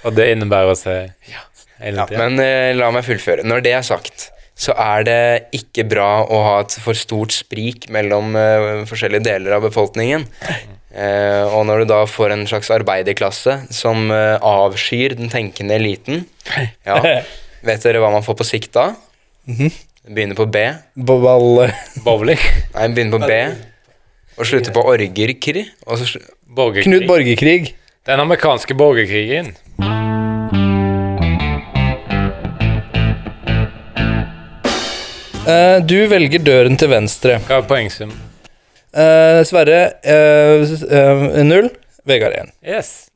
Og 0.04 0.14
det 0.14 0.28
innebærer 0.36 0.70
å 0.70 0.76
si 0.78 0.94
hele 1.82 2.06
tiden? 2.06 2.12
Ja, 2.14 2.28
men 2.28 2.38
eh, 2.38 2.70
la 2.78 2.92
meg 2.94 3.02
fullføre. 3.08 3.42
Når 3.42 3.64
det 3.66 3.72
er 3.74 3.82
sagt, 3.82 4.28
så 4.56 4.72
er 4.80 5.04
det 5.04 5.22
ikke 5.56 5.84
bra 5.88 6.24
å 6.24 6.38
ha 6.46 6.54
et 6.62 6.76
for 6.80 6.96
stort 6.96 7.34
sprik 7.36 7.90
mellom 7.92 8.32
uh, 8.38 8.84
forskjellige 8.88 9.26
deler 9.26 9.58
av 9.58 9.66
befolkningen. 9.66 10.24
Uh, 10.96 11.44
og 11.52 11.66
når 11.68 11.82
du 11.84 11.90
da 11.92 11.98
får 12.08 12.32
en 12.32 12.46
slags 12.48 12.70
arbeiderklasse 12.72 13.58
som 13.74 14.08
uh, 14.08 14.38
avskyr 14.40 15.12
den 15.18 15.28
tenkende 15.28 15.76
eliten 15.76 16.22
ja, 16.86 16.96
Vet 17.66 17.84
dere 17.84 18.00
hva 18.00 18.08
man 18.14 18.24
får 18.24 18.38
på 18.38 18.46
sikt 18.48 18.72
da? 18.78 18.94
Mhm. 19.50 19.68
Begynner 20.06 20.38
på 20.38 20.46
B. 20.48 20.62
Ball... 20.94 21.66
Bowling? 22.06 22.40
Nei, 22.76 22.86
begynner 22.94 23.18
på 23.18 23.26
B. 23.26 23.38
Og 24.38 24.46
slutter 24.46 24.72
på 24.72 24.84
orgerkr. 24.86 25.64
Og 25.88 25.98
så 25.98 26.06
slu- 26.14 26.22
Borgerkrig? 26.46 26.86
Knut 26.86 27.06
Borgerkrig. 27.10 27.72
Den 28.06 28.22
amerikanske 28.22 28.74
borgerkrigen. 28.78 29.50
Eh, 35.46 35.78
du 35.86 35.98
velger 36.10 36.42
døren 36.42 36.74
til 36.78 36.90
venstre. 36.90 37.38
Hva 37.46 37.60
er 37.60 37.68
poengsum? 37.70 38.10
Uh, 38.96 39.44
Sverre 39.46 39.80
eh, 40.02 41.42
null. 41.44 41.68
Vegard 42.08 42.34
én. 42.34 42.50
Yes. 42.64 43.06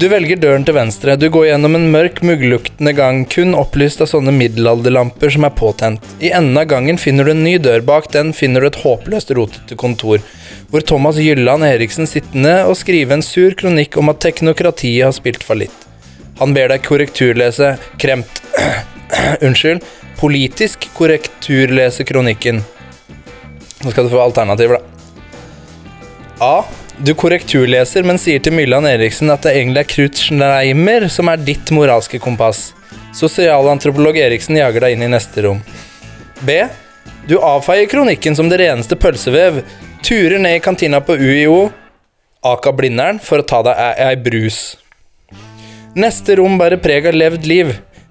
Du 0.00 0.08
velger 0.10 0.36
døren 0.36 0.66
til 0.66 0.76
venstre. 0.76 1.14
Du 1.16 1.30
går 1.32 1.46
gjennom 1.48 1.78
en 1.78 1.86
mørk, 1.94 2.20
muggluktende 2.26 2.92
gang, 2.98 3.22
kun 3.30 3.54
opplyst 3.56 4.02
av 4.04 4.10
sånne 4.10 4.34
middelalderlamper 4.36 5.32
som 5.32 5.46
er 5.48 5.54
påtent. 5.56 6.10
I 6.20 6.34
enden 6.34 6.60
av 6.60 6.66
gangen 6.74 7.00
finner 7.00 7.24
du 7.24 7.32
en 7.32 7.44
ny 7.46 7.54
dør. 7.62 7.80
Bak 7.86 8.10
den 8.12 8.34
finner 8.36 8.60
du 8.60 8.68
et 8.68 8.82
håpløst 8.82 9.32
rotete 9.38 9.78
kontor, 9.80 10.20
hvor 10.68 10.84
Thomas 10.84 11.22
Gylland 11.22 11.64
Eriksen 11.70 12.10
sittende 12.10 12.58
og 12.68 12.76
skrive 12.82 13.16
en 13.16 13.24
sur 13.24 13.56
kronikk 13.56 13.96
om 14.02 14.12
at 14.12 14.20
teknokratiet 14.26 15.06
har 15.06 15.16
spilt 15.16 15.46
fallitt. 15.46 15.83
Han 16.38 16.54
ber 16.54 16.72
deg 16.72 16.82
korrekturlese 16.86 17.76
kremt 18.00 18.42
Unnskyld. 19.46 19.84
Politisk 20.18 20.88
korrekturlese 20.94 22.04
kronikken. 22.06 22.62
Nå 23.84 23.90
skal 23.92 24.06
du 24.06 24.12
få 24.14 24.22
alternativer, 24.22 24.78
da. 24.78 24.90
A. 26.44 26.64
Du 26.98 27.10
korrekturleser, 27.18 28.06
men 28.06 28.18
sier 28.22 28.42
til 28.42 28.54
Myllan 28.54 28.86
Eriksen 28.86 29.32
at 29.34 29.42
det 29.46 29.56
egentlig 29.58 29.82
er 29.82 29.90
Krut 29.90 30.20
Schreimer 30.20 31.08
som 31.10 31.30
er 31.30 31.42
ditt 31.42 31.72
moralske 31.74 32.20
kompass. 32.22 32.68
Sosialantropolog 33.14 34.18
Eriksen 34.18 34.58
jager 34.58 34.86
deg 34.86 34.94
inn 34.94 35.06
i 35.06 35.10
neste 35.10 35.42
rom. 35.46 35.60
B. 36.46 36.62
Du 37.26 37.38
avfeier 37.40 37.90
kronikken 37.90 38.36
som 38.38 38.50
det 38.50 38.60
reneste 38.62 38.98
pølsevev, 39.00 39.62
turer 40.04 40.38
ned 40.38 40.58
i 40.58 40.62
kantina 40.62 41.00
på 41.02 41.16
UiO, 41.18 41.68
Aka 42.44 42.72
Blindern, 42.76 43.18
for 43.22 43.40
å 43.40 43.46
ta 43.48 43.62
deg 43.64 44.00
ei 44.04 44.16
brus. 44.20 44.62
Neste 45.94 46.34
rom 46.40 46.56
bærer 46.58 46.80
preg 46.82 47.04
av 47.06 47.14
levd 47.14 47.44
liv. 47.46 47.68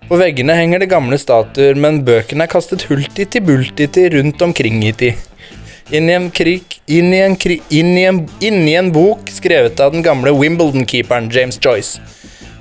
På 0.08 0.16
veggene 0.16 0.56
henger 0.56 0.80
det 0.80 0.88
gamle 0.92 1.18
statuer, 1.20 1.76
men 1.76 2.02
bøkene 2.08 2.46
er 2.46 2.52
kastet 2.52 2.86
hultiti-bultiti 2.88 4.06
rundt 4.14 4.42
omkring 4.46 4.78
i 4.88 4.94
tid. 4.96 5.20
Inn 5.92 6.08
i 6.08 6.16
en 6.16 6.30
krik 6.32 6.80
Inn 6.88 7.14
i 7.16 7.20
en, 7.24 7.36
kri, 7.40 7.62
inn 7.72 7.94
i 7.96 8.04
en, 8.08 8.22
inn 8.44 8.68
i 8.68 8.74
en 8.76 8.90
bok 8.92 9.30
skrevet 9.32 9.80
av 9.80 9.94
den 9.94 10.04
gamle 10.04 10.34
Wimbledon-keeperen 10.36 11.30
James 11.32 11.60
Joyce 11.64 12.02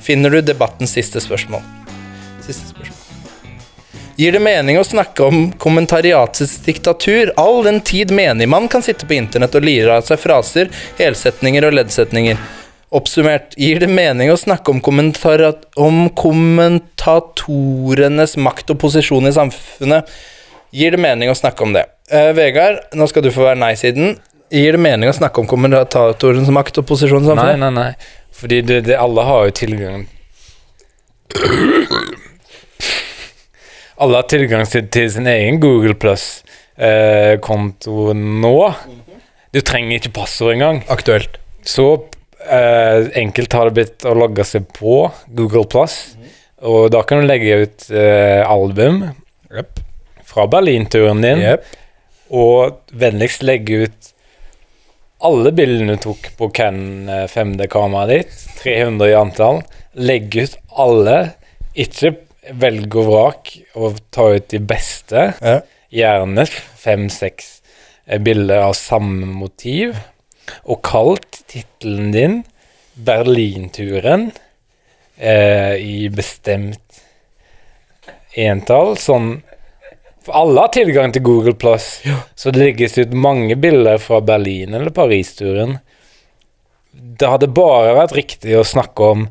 finner 0.03 0.31
du 0.31 0.41
debattens 0.43 0.95
siste 0.95 1.21
spørsmål. 1.23 1.63
Siste 2.47 2.71
spørsmål. 2.71 2.99
Gir 4.19 4.35
det 4.37 4.43
mening 4.45 4.79
å 4.79 4.87
snakke 4.87 5.27
om 5.27 5.45
kommentariatets 5.59 6.59
diktatur, 6.67 7.33
all 7.39 7.63
den 7.67 7.81
tid 7.83 8.15
menigmann 8.15 8.69
kan 8.71 8.83
sitte 8.83 9.07
på 9.11 9.19
internett 9.19 9.55
og 9.59 9.67
lire 9.67 9.99
av 9.99 10.07
seg 10.07 10.23
fraser, 10.23 10.71
helsetninger 10.99 11.67
og 11.67 11.79
leddsetninger? 11.79 12.39
Oppsummert, 12.93 13.55
gir 13.57 13.79
det 13.81 13.87
mening 13.89 14.29
å 14.29 14.37
snakke 14.37 14.69
om, 14.69 14.85
om 15.81 16.11
kommentatorenes 16.13 18.37
makt 18.37 18.69
og 18.75 18.77
posisjon 18.83 19.25
i 19.31 19.33
samfunnet? 19.33 20.05
Gir 20.77 20.93
det 20.93 21.01
mening 21.01 21.33
å 21.33 21.37
snakke 21.37 21.65
om 21.65 21.73
det? 21.73 21.87
Eh, 22.13 22.37
Vegard, 22.37 22.93
nå 22.93 23.09
skal 23.09 23.25
du 23.25 23.33
få 23.33 23.47
være 23.47 23.57
nei-siden. 23.63 24.21
Gir 24.53 24.77
det 24.77 24.83
mening 24.85 25.09
å 25.09 25.17
snakke 25.17 25.41
om 25.41 25.49
kommentatorens 25.49 26.53
makt 26.53 26.77
og 26.83 26.87
posisjon 26.93 27.25
i 27.25 27.29
samfunnet? 27.31 27.65
nei, 27.65 27.73
nei. 27.73 27.95
nei. 27.95 27.97
Fordi 28.37 28.61
det, 28.69 28.85
det, 28.91 28.97
alle 29.01 29.25
har 29.29 29.41
jo 29.47 29.53
tilgang 29.57 30.05
Alle 34.03 34.19
har 34.19 34.27
tilgang 34.29 34.65
til, 34.67 34.89
til 34.93 35.07
sin 35.15 35.27
egen 35.31 35.61
Google 35.63 35.95
Plus-konto 36.03 37.95
nå. 38.19 38.75
Du 39.55 39.61
trenger 39.65 39.93
ikke 40.01 40.17
passord 40.17 40.53
engang. 40.57 40.83
Aktuelt. 40.93 41.33
Så 41.65 41.87
eh, 42.49 43.11
enkelt 43.23 43.53
har 43.53 43.69
det 43.69 43.77
blitt 43.77 44.07
å 44.09 44.15
logge 44.17 44.45
seg 44.47 44.67
på 44.77 45.07
Google 45.35 45.67
Plus. 45.71 46.17
Og 46.63 46.91
da 46.95 47.03
kan 47.07 47.23
du 47.23 47.27
legge 47.27 47.57
ut 47.65 47.89
uh, 47.91 48.43
album 48.47 49.01
fra 50.29 50.47
Berlinturen 50.47 51.23
din. 51.25 51.43
Yep. 51.43 51.65
Og 52.39 52.95
vennligst 53.03 53.43
legge 53.43 53.89
ut 53.89 54.13
alle 55.23 55.53
bildene 55.55 55.97
du 55.97 56.03
tok 56.03 56.31
på 56.39 56.49
Ken 56.55 57.11
5D-kameraet 57.31 58.13
ditt, 58.13 58.39
300 58.63 59.11
i 59.11 59.17
antall. 59.19 59.61
Legg 59.99 60.35
ut 60.39 60.57
alle. 60.83 61.19
Ikke 61.79 62.15
velg 62.59 62.95
og 62.99 63.11
vrak 63.11 63.53
og 63.79 64.01
ta 64.15 64.31
ut 64.37 64.49
de 64.51 64.63
beste. 64.63 65.29
Ja. 65.39 65.61
Gjerne 65.93 66.47
fem-seks 66.49 67.53
bilder 68.23 68.69
av 68.69 68.75
samme 68.79 69.29
motiv. 69.31 69.99
Og 70.67 70.83
kalt 70.87 71.42
tittelen 71.53 72.11
din 72.15 72.39
'Berlinturen' 72.97 74.31
eh, 75.17 75.75
i 75.81 76.09
bestemt 76.13 77.03
entall. 78.35 78.97
Sånn 78.97 79.43
For 80.23 80.37
alle 80.39 80.61
har 80.63 80.71
tilgang 80.71 81.11
til 81.13 81.25
Google 81.27 81.55
Plus, 81.59 81.87
så 82.39 82.53
det 82.55 82.61
legges 82.63 82.95
ut 82.99 83.11
mange 83.13 83.57
bilder 83.59 83.99
fra 83.99 84.21
Berlin 84.23 84.75
eller 84.79 84.93
Paris-turen. 84.95 85.79
Det 86.93 87.27
hadde 87.27 87.49
bare 87.51 87.97
vært 87.97 88.15
riktig 88.15 88.55
å 88.55 88.63
snakke 88.63 89.09
om 89.17 89.25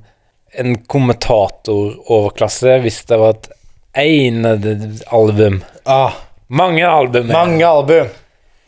en 0.59 0.73
kommentatoroverklasse 0.91 2.73
hvis 2.83 2.97
det 3.07 3.19
var 3.21 3.37
et 3.37 3.47
enede 4.03 4.75
album. 5.15 5.61
Ah, 5.85 6.11
Mange 6.51 6.83
album. 6.83 7.27
mange 7.31 7.63
album. 7.65 8.07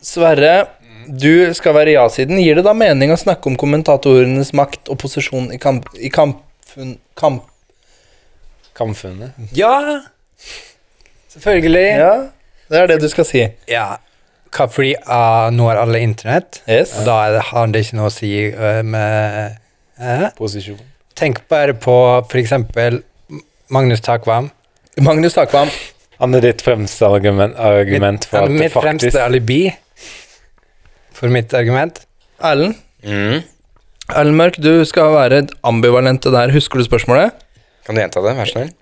Sverre, 0.00 0.66
du 1.08 1.54
skal 1.54 1.74
være 1.76 1.96
ja-siden. 1.96 2.38
Gir 2.42 2.58
det 2.58 2.64
da 2.66 2.74
mening 2.76 3.12
å 3.14 3.18
snakke 3.20 3.50
om 3.50 3.58
kommentatorenes 3.60 4.52
makt 4.56 4.90
og 4.92 5.00
posisjon 5.02 5.50
i 5.54 5.58
kamp... 5.62 5.88
I 5.98 6.10
kamp, 6.12 6.40
kamp 7.18 7.50
Kampfunnet. 8.74 9.36
Ja! 9.54 10.02
Selvfølgelig. 11.30 11.86
Ja, 11.98 12.14
det 12.70 12.80
er 12.80 12.90
det 12.90 12.96
du 13.02 13.08
skal 13.10 13.26
si. 13.28 13.44
Ja. 13.70 13.86
Fordi 14.54 14.94
uh, 15.06 15.50
nå 15.54 15.66
er 15.70 15.80
alle 15.82 16.00
internett, 16.02 16.60
Yes. 16.70 16.92
og 16.98 17.08
da 17.08 17.14
er 17.26 17.32
det, 17.36 17.44
har 17.50 17.70
det 17.74 17.84
ikke 17.84 17.98
noe 17.98 18.10
å 18.10 18.14
si 18.14 18.30
uh, 18.54 18.82
med 18.86 19.56
uh, 19.98 20.28
Posisjon. 20.38 20.78
Tenk 21.18 21.40
bare 21.50 21.74
på 21.78 21.96
eksempel 22.38 23.00
Magnus 23.74 24.02
Takvam. 24.02 24.50
Magnus 25.02 25.34
Takvam. 25.34 25.70
Han 26.22 26.38
er 26.38 26.44
ditt 26.46 26.62
fremste 26.62 27.06
argument, 27.10 27.56
argument 27.58 28.26
for 28.30 28.46
at 28.46 28.52
det 28.52 28.60
mitt 28.66 28.74
fremste 28.74 29.22
alibi 29.22 29.64
for 31.14 31.30
mitt 31.32 31.52
argument. 31.56 32.02
Erlend. 32.44 32.76
Mm. 33.06 33.42
Erlend 34.14 34.36
Mørk, 34.38 34.56
du 34.60 34.84
skal 34.88 35.12
være 35.14 35.42
ambivalente 35.64 36.32
der. 36.34 36.52
Husker 36.54 36.80
du 36.82 36.84
spørsmålet? 36.86 37.32
Kan 37.86 37.96
du 37.96 38.02
gjenta 38.02 38.22
det, 38.24 38.34
vær 38.38 38.48
så 38.50 38.58
snill? 38.58 38.72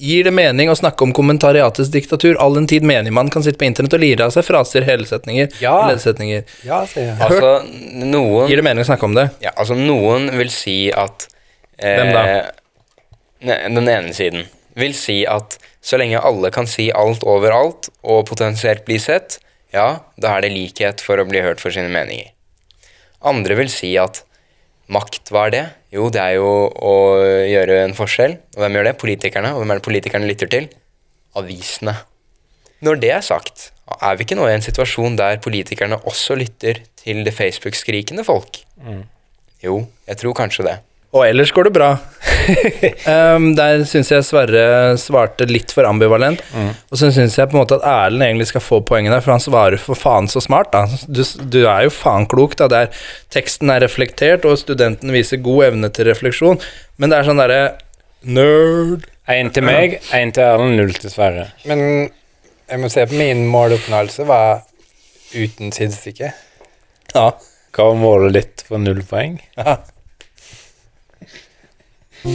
Gir 0.00 0.24
det 0.24 0.32
mening 0.32 0.70
å 0.72 0.76
snakke 0.78 1.04
om 1.04 1.10
kommentariatets 1.12 1.90
diktatur 1.92 2.38
all 2.40 2.54
den 2.56 2.64
tid 2.70 2.86
menigmann 2.88 3.28
kan 3.32 3.42
sitte 3.44 3.58
på 3.60 3.66
internett 3.68 3.92
og 3.98 4.00
lire 4.00 4.24
av 4.24 4.32
seg 4.32 4.46
fraser, 4.46 4.86
helsetninger, 4.88 5.50
Ja. 5.60 5.74
ledsetninger? 5.90 6.46
Ja, 6.64 6.78
sier 6.88 7.10
jeg. 7.10 7.18
Altså, 7.20 7.50
noen 8.06 8.48
Gir 8.48 8.56
det 8.62 8.64
mening 8.64 8.80
å 8.86 8.88
snakke 8.88 9.04
om 9.10 9.18
det? 9.18 9.26
Ja, 9.44 9.52
altså 9.60 9.76
noen 9.76 10.30
vil 10.38 10.48
si 10.54 10.78
at 10.92 11.26
eh, 11.78 11.98
Hvem 11.98 12.12
da? 12.16 12.22
ne- 13.44 13.60
Den 13.76 13.88
ene 13.92 14.14
siden 14.16 14.46
vil 14.80 14.94
si 14.96 15.26
at 15.28 15.58
så 15.84 15.98
lenge 16.00 16.20
alle 16.24 16.50
kan 16.54 16.66
si 16.66 16.88
alt 16.92 17.20
overalt 17.28 17.90
og 18.02 18.24
potensielt 18.30 18.86
bli 18.88 18.96
sett, 18.98 19.38
ja, 19.74 19.86
da 20.20 20.34
er 20.34 20.44
det 20.44 20.52
likhet 20.54 21.04
for 21.04 21.20
å 21.20 21.26
bli 21.28 21.42
hørt 21.44 21.62
for 21.62 21.74
sine 21.74 21.90
meninger. 21.92 22.32
Andre 23.26 23.56
vil 23.58 23.70
si 23.72 23.92
at 24.00 24.22
makt, 24.90 25.30
hva 25.30 25.46
er 25.48 25.54
det? 25.54 25.64
Jo, 25.94 26.08
det 26.12 26.22
er 26.22 26.38
jo 26.38 26.50
å 26.70 26.94
gjøre 27.46 27.82
en 27.84 27.96
forskjell. 27.96 28.38
Og 28.56 28.64
hvem 28.64 28.78
gjør 28.78 28.88
det? 28.88 28.96
Politikerne. 29.02 29.52
Og 29.54 29.62
hvem 29.62 29.74
er 29.74 29.80
det 29.80 29.86
politikerne 29.86 30.30
lytter 30.30 30.50
til? 30.50 30.70
Avisene. 31.38 31.94
Når 32.80 33.00
det 33.02 33.12
er 33.12 33.24
sagt, 33.24 33.70
er 34.00 34.16
vi 34.16 34.24
ikke 34.24 34.38
nå 34.38 34.46
i 34.48 34.54
en 34.56 34.64
situasjon 34.64 35.18
der 35.20 35.40
politikerne 35.44 36.00
også 36.08 36.38
lytter 36.40 36.80
til 36.98 37.22
det 37.26 37.34
Facebook-skrikende 37.36 38.24
folk? 38.26 38.62
Jo, 39.60 39.82
jeg 40.08 40.20
tror 40.22 40.38
kanskje 40.38 40.64
det. 40.66 40.76
Og 41.10 41.24
ellers 41.26 41.50
går 41.50 41.66
det 41.66 41.72
bra. 41.74 41.88
um, 43.34 43.48
der 43.58 43.82
syns 43.88 44.12
jeg 44.12 44.22
Sverre 44.22 44.94
svarte 45.00 45.46
litt 45.50 45.72
for 45.74 45.88
ambivalent. 45.88 46.42
Og 46.86 47.00
så 47.00 47.10
syns 47.10 47.34
jeg 47.38 47.50
på 47.50 47.56
en 47.56 47.62
måte 47.64 47.80
at 47.80 47.86
Erlend 47.90 48.22
egentlig 48.28 48.46
skal 48.52 48.62
få 48.62 48.78
poenget 48.86 49.16
der, 49.16 49.24
for 49.24 49.34
han 49.34 49.42
svarer 49.42 49.80
for 49.82 49.98
faen 49.98 50.30
så 50.30 50.42
smart. 50.44 50.70
da 50.70 50.84
Du, 51.10 51.24
du 51.50 51.60
er 51.64 51.88
jo 51.88 51.92
faen 51.94 52.28
klok. 52.30 52.54
da 52.62 52.70
der 52.70 52.94
Teksten 53.34 53.74
er 53.74 53.82
reflektert, 53.82 54.46
og 54.46 54.60
studenten 54.62 55.10
viser 55.14 55.42
god 55.42 55.72
evne 55.72 55.90
til 55.90 56.06
refleksjon. 56.12 56.62
Men 57.02 57.10
det 57.10 57.18
er 57.18 57.30
sånn 57.30 57.42
derre 57.42 57.60
Nerd. 58.22 59.06
Én 59.30 59.50
til 59.54 59.64
meg, 59.64 59.98
én 60.14 60.30
til 60.34 60.46
Erlend, 60.46 60.78
null 60.78 60.94
til 60.94 61.10
Sverre. 61.10 61.50
Men 61.66 62.10
jeg 62.70 62.78
må 62.82 62.90
se 62.92 63.02
på 63.10 63.18
min 63.18 63.46
måloppnåelse 63.50 64.26
var 64.30 64.60
uten 65.34 65.72
sidestykke. 65.74 66.30
Ja. 67.14 67.30
Hva 67.74 67.86
var 67.92 67.98
målet 67.98 68.36
ditt 68.36 68.62
for 68.66 68.82
null 68.82 69.02
poeng? 69.06 69.40
Jeg 72.20 72.32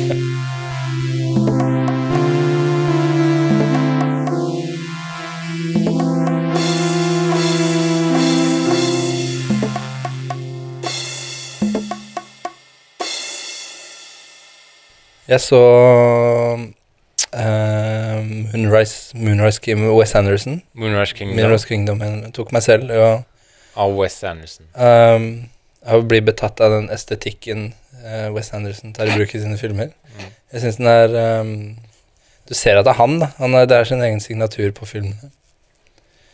så 15.42 15.62
uh, 17.34 18.26
Moonrise, 18.54 19.18
Moonrise 19.18 19.62
Kingdom 19.62 19.98
Wes 19.98 20.16
Anderson. 20.16 20.64
Moonrise 20.74 21.16
Kingdom 21.16 21.38
Moonrise 21.38 21.68
Kingdom 21.68 22.02
jeg 22.02 22.34
tok 22.34 22.52
meg 22.52 22.64
selv 22.64 22.90
ja. 22.90 23.22
av 23.78 23.94
Wes 24.00 24.24
Anderson. 24.24 24.66
um, 24.74 25.50
Jeg 25.86 26.08
blir 26.10 26.24
betatt 26.26 26.62
av 26.66 26.74
den 26.74 26.88
estetikken 26.94 27.68
uh, 28.02 28.30
Wes 28.34 28.52
Anderson 28.58 28.94
tar 28.96 29.10
i 29.10 29.18
bruk 29.18 29.36
i 29.38 29.42
sine 29.44 29.58
filmer. 29.62 29.92
Jeg 30.54 30.64
syns 30.64 30.80
den 30.80 30.90
er 30.90 31.42
um, 31.42 31.56
Du 32.50 32.54
ser 32.58 32.80
at 32.80 32.88
det 32.88 32.94
er 32.94 33.02
han, 33.02 33.20
da. 33.22 33.32
Han 33.40 33.58
er, 33.58 33.68
det 33.70 33.78
er 33.78 33.90
sin 33.90 34.02
egen 34.06 34.22
signatur 34.24 34.72
på 34.78 34.88
filmene. 34.90 35.32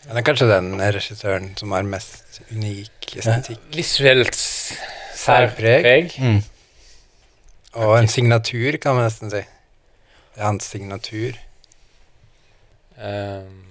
Ja, 0.06 0.14
det 0.14 0.22
er 0.22 0.28
kanskje 0.28 0.50
den 0.50 0.74
regissøren 0.82 1.52
som 1.60 1.74
har 1.76 1.86
mest 1.88 2.42
unik 2.52 3.18
estetikk. 3.22 3.62
Visuelt 3.76 4.36
Særpreg. 4.36 5.84
særpreg. 5.86 6.16
Mm. 6.18 6.42
Og 7.82 7.94
en 8.00 8.10
signatur, 8.12 8.78
kan 8.82 8.98
man 8.98 9.08
nesten 9.08 9.32
si. 9.32 9.44
Det 10.32 10.42
er 10.42 10.48
hans 10.48 10.68
signatur. 10.68 11.38
Um, 12.98 13.62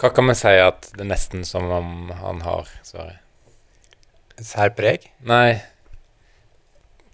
hva 0.00 0.10
kan 0.14 0.26
vi 0.28 0.34
si 0.38 0.54
at 0.58 0.88
det 0.94 1.04
er 1.04 1.12
nesten 1.12 1.44
som 1.48 1.70
om 1.70 2.10
han 2.18 2.42
har, 2.46 2.70
Sverre? 2.86 3.20
Særpreg. 4.42 5.10
Nei 5.22 5.60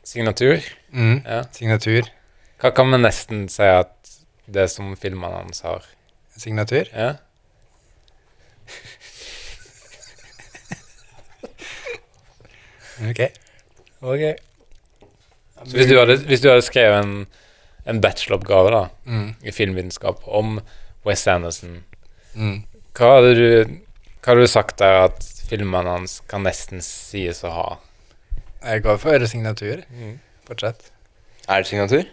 Signatur? 0.05 0.63
Mm. 0.93 1.21
Ja. 1.27 1.43
Signatur. 1.55 2.09
Hva 2.61 2.71
kan 2.75 2.91
vi 2.91 2.99
nesten 2.99 3.45
si 3.53 3.63
at 3.63 3.93
det 4.51 4.63
er 4.65 4.71
som 4.73 4.95
filmene 4.99 5.37
hans 5.43 5.61
har? 5.63 5.85
Signatur. 6.37 6.89
Ja? 6.97 7.13
Ok. 13.11 13.21
Ok. 14.01 14.21
Så 15.65 15.77
hvis 15.77 15.87
du 15.91 15.97
hadde, 15.99 16.17
hvis 16.29 16.41
du 16.43 16.49
hadde 16.49 16.65
skrevet 16.65 17.03
en, 17.05 17.15
en 17.89 18.01
bacheloroppgave 18.01 18.71
da, 18.75 18.83
Mm. 19.07 19.35
i 19.45 19.51
filmvitenskap 19.53 20.23
om 20.27 20.61
Wes 21.07 21.27
Anderson, 21.29 21.85
Mm. 22.35 22.63
hva 22.95 23.15
hadde 23.17 23.35
du, 23.35 23.81
hva 24.23 24.27
hadde 24.33 24.41
du 24.41 24.47
sagt 24.47 24.79
der 24.79 25.05
at 25.05 25.40
filmene 25.51 25.91
hans 25.99 26.21
kan 26.31 26.45
nesten 26.47 26.81
sies 26.85 27.43
å 27.47 27.51
ha? 27.55 27.69
Jeg 28.63 28.83
går 28.85 28.99
for 29.03 29.27
signatur. 29.31 29.83
Fortsett. 30.49 30.91
Er 31.49 31.63
det 31.65 31.71
signatur? 31.71 32.05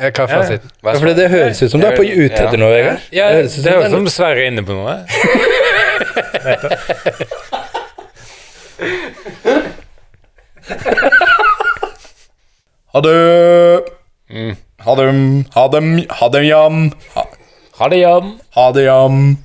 Eh, 0.00 0.10
Hva 0.10 0.24
er 0.24 0.28
Ja. 0.30 0.36
fasiten? 0.42 0.70
Ja, 0.84 0.92
for 0.98 1.12
det 1.14 1.30
høres 1.30 1.62
ut 1.62 1.70
som 1.70 1.80
du 1.80 1.86
er 1.86 1.96
på 1.96 2.04
ute 2.06 2.32
etter 2.40 2.56
noe, 2.60 2.70
Vegard. 2.72 3.00
Ja, 3.12 3.28
Det 3.28 3.36
høres 3.42 3.58
ut 3.58 3.64
som 3.64 3.90
som 3.90 4.06
Sverre 4.08 4.44
er 4.44 4.50
inne 4.52 4.62
på 4.64 4.72
noe. 4.78 5.04
Ha 12.92 13.00
det! 13.00 13.84
Mm. 14.30 14.56
Ha 14.84 14.94
dem, 14.96 15.44
ha 15.54 15.66
dem, 15.68 15.88
ha 16.10 16.28
dem 16.28 16.44
jam. 16.44 16.78
Ha, 17.14 17.24
Ha 17.80 17.88
det, 17.88 17.98
jam. 18.02 18.40
ha 18.54 18.70
det 18.72 18.82
jam. 18.84 19.36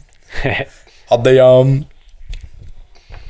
Ha 1.10 1.18
det 1.22 1.34
jam. 1.36 1.86